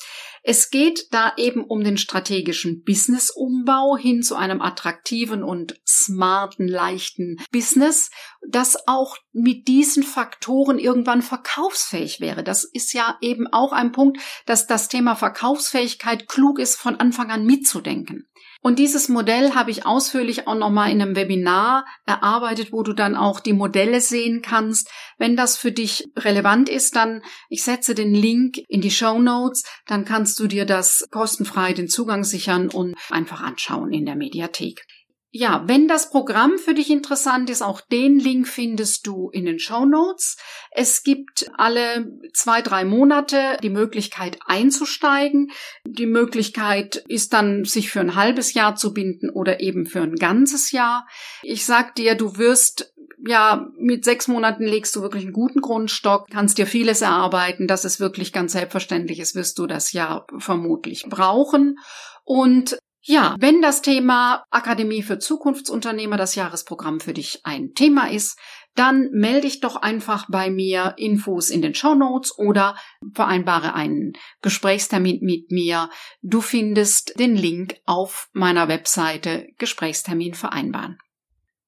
Es 0.43 0.69
geht 0.69 1.07
da 1.11 1.33
eben 1.37 1.63
um 1.63 1.83
den 1.83 1.97
strategischen 1.97 2.83
Businessumbau 2.83 3.97
hin 3.97 4.23
zu 4.23 4.35
einem 4.35 4.61
attraktiven 4.61 5.43
und 5.43 5.79
smarten, 5.87 6.67
leichten 6.67 7.37
Business, 7.51 8.09
das 8.47 8.77
auch 8.87 9.17
mit 9.31 9.67
diesen 9.67 10.03
Faktoren 10.03 10.79
irgendwann 10.79 11.21
verkaufsfähig 11.21 12.19
wäre. 12.19 12.43
Das 12.43 12.63
ist 12.63 12.93
ja 12.93 13.17
eben 13.21 13.47
auch 13.47 13.71
ein 13.71 13.91
Punkt, 13.91 14.19
dass 14.45 14.67
das 14.67 14.87
Thema 14.87 15.15
Verkaufsfähigkeit 15.15 16.27
klug 16.27 16.59
ist, 16.59 16.75
von 16.75 16.95
Anfang 16.95 17.31
an 17.31 17.45
mitzudenken. 17.45 18.29
Und 18.61 18.77
dieses 18.77 19.07
Modell 19.07 19.55
habe 19.55 19.71
ich 19.71 19.85
ausführlich 19.85 20.47
auch 20.47 20.55
nochmal 20.55 20.91
in 20.91 21.01
einem 21.01 21.15
Webinar 21.15 21.85
erarbeitet, 22.05 22.73
wo 22.73 22.83
du 22.83 22.93
dann 22.93 23.15
auch 23.15 23.39
die 23.39 23.53
Modelle 23.53 24.01
sehen 24.01 24.41
kannst. 24.41 24.89
Wenn 25.17 25.37
das 25.37 25.57
für 25.57 25.71
dich 25.71 26.09
relevant 26.17 26.67
ist, 26.67 26.95
dann 26.95 27.21
ich 27.47 27.63
setze 27.63 27.95
den 27.95 28.13
Link 28.13 28.57
in 28.67 28.81
die 28.81 28.91
Show 28.91 29.19
Notes, 29.19 29.63
dann 29.87 30.03
kannst 30.03 30.39
du 30.39 30.47
dir 30.47 30.65
das 30.65 31.07
kostenfrei 31.09 31.71
den 31.73 31.87
Zugang 31.87 32.25
sichern 32.25 32.67
und 32.69 32.95
einfach 33.09 33.41
anschauen 33.41 33.93
in 33.93 34.05
der 34.05 34.15
Mediathek. 34.15 34.85
Ja, 35.31 35.63
wenn 35.67 35.87
das 35.87 36.09
Programm 36.09 36.57
für 36.57 36.73
dich 36.73 36.89
interessant 36.89 37.51
ist, 37.51 37.61
auch 37.61 37.81
den 37.81 38.17
Link 38.17 38.47
findest 38.47 39.05
du 39.05 39.29
in 39.29 39.45
den 39.45 39.59
Show 39.59 39.85
Notes. 39.85 40.37
Es 40.71 41.03
gibt 41.03 41.51
alle 41.55 42.07
zwei, 42.33 42.63
drei 42.63 42.83
Monate 42.83 43.57
die 43.61 43.69
Möglichkeit 43.69 44.39
einzusteigen. 44.47 45.51
Die 45.85 46.07
Möglichkeit 46.07 47.03
ist 47.07 47.33
dann, 47.33 47.63
sich 47.63 47.91
für 47.91 47.99
ein 47.99 48.15
halbes 48.15 48.55
Jahr 48.55 48.75
zu 48.75 48.91
binden 48.91 49.29
oder 49.29 49.59
eben 49.59 49.85
für 49.85 50.01
ein 50.01 50.15
ganzes 50.15 50.71
Jahr. 50.71 51.07
Ich 51.43 51.63
sag 51.63 51.93
dir, 51.93 52.15
du 52.15 52.37
wirst 52.37 52.91
ja, 53.27 53.67
mit 53.77 54.05
sechs 54.05 54.27
Monaten 54.27 54.63
legst 54.63 54.95
du 54.95 55.01
wirklich 55.01 55.25
einen 55.25 55.33
guten 55.33 55.59
Grundstock, 55.61 56.27
kannst 56.31 56.57
dir 56.57 56.65
vieles 56.65 57.01
erarbeiten, 57.01 57.67
dass 57.67 57.83
es 57.83 57.99
wirklich 57.99 58.31
ganz 58.31 58.53
selbstverständlich 58.53 59.19
ist, 59.19 59.35
wirst 59.35 59.59
du 59.59 59.67
das 59.67 59.91
ja 59.91 60.25
vermutlich 60.37 61.05
brauchen. 61.09 61.75
Und 62.23 62.79
Ja, 63.09 63.35
wenn 63.39 63.63
das 63.63 63.81
Thema 63.81 64.43
Akademie 64.51 65.01
für 65.01 65.17
Zukunftsunternehmer, 65.17 66.15
das 66.15 66.35
Jahresprogramm 66.35 66.99
für 66.99 67.11
dich 67.11 67.39
ein 67.43 67.73
Thema 67.73 68.11
ist, 68.11 68.37
dann 68.75 69.09
melde 69.11 69.47
dich 69.47 69.61
doch 69.61 69.77
einfach 69.77 70.27
bei 70.29 70.51
mir 70.51 70.93
Infos 70.95 71.49
in 71.49 71.63
den 71.63 71.73
Show 71.73 71.95
Notes 71.95 72.37
oder 72.37 72.77
vereinbare 73.15 73.73
einen 73.73 74.13
Gesprächstermin 74.43 75.21
mit 75.23 75.49
mir. 75.49 75.89
Du 76.21 76.39
findest 76.39 77.19
den 77.19 77.35
Link 77.35 77.77
auf 77.87 78.29
meiner 78.33 78.67
Webseite 78.67 79.47
Gesprächstermin 79.57 80.35
vereinbaren. 80.35 80.99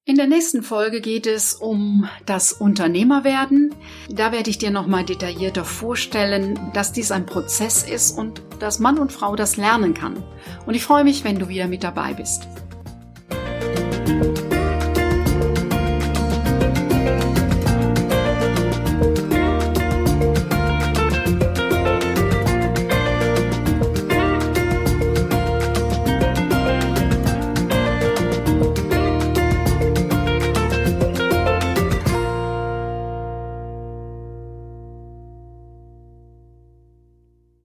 In 0.04 0.16
der 0.16 0.26
nächsten 0.26 0.64
Folge 0.64 1.00
geht 1.00 1.28
es 1.28 1.54
um 1.54 2.08
das 2.26 2.52
Unternehmerwerden. 2.52 3.72
Da 4.10 4.32
werde 4.32 4.50
ich 4.50 4.58
dir 4.58 4.72
nochmal 4.72 5.04
detaillierter 5.04 5.64
vorstellen, 5.64 6.58
dass 6.74 6.92
dies 6.92 7.12
ein 7.12 7.24
Prozess 7.24 7.84
ist 7.84 8.18
und 8.18 8.42
dass 8.58 8.80
Mann 8.80 8.98
und 8.98 9.12
Frau 9.12 9.36
das 9.36 9.56
lernen 9.56 9.94
kann. 9.94 10.24
Und 10.66 10.74
ich 10.74 10.82
freue 10.82 11.04
mich, 11.04 11.22
wenn 11.22 11.38
du 11.38 11.48
wieder 11.48 11.68
mit 11.68 11.84
dabei 11.84 12.14
bist. 12.14 12.48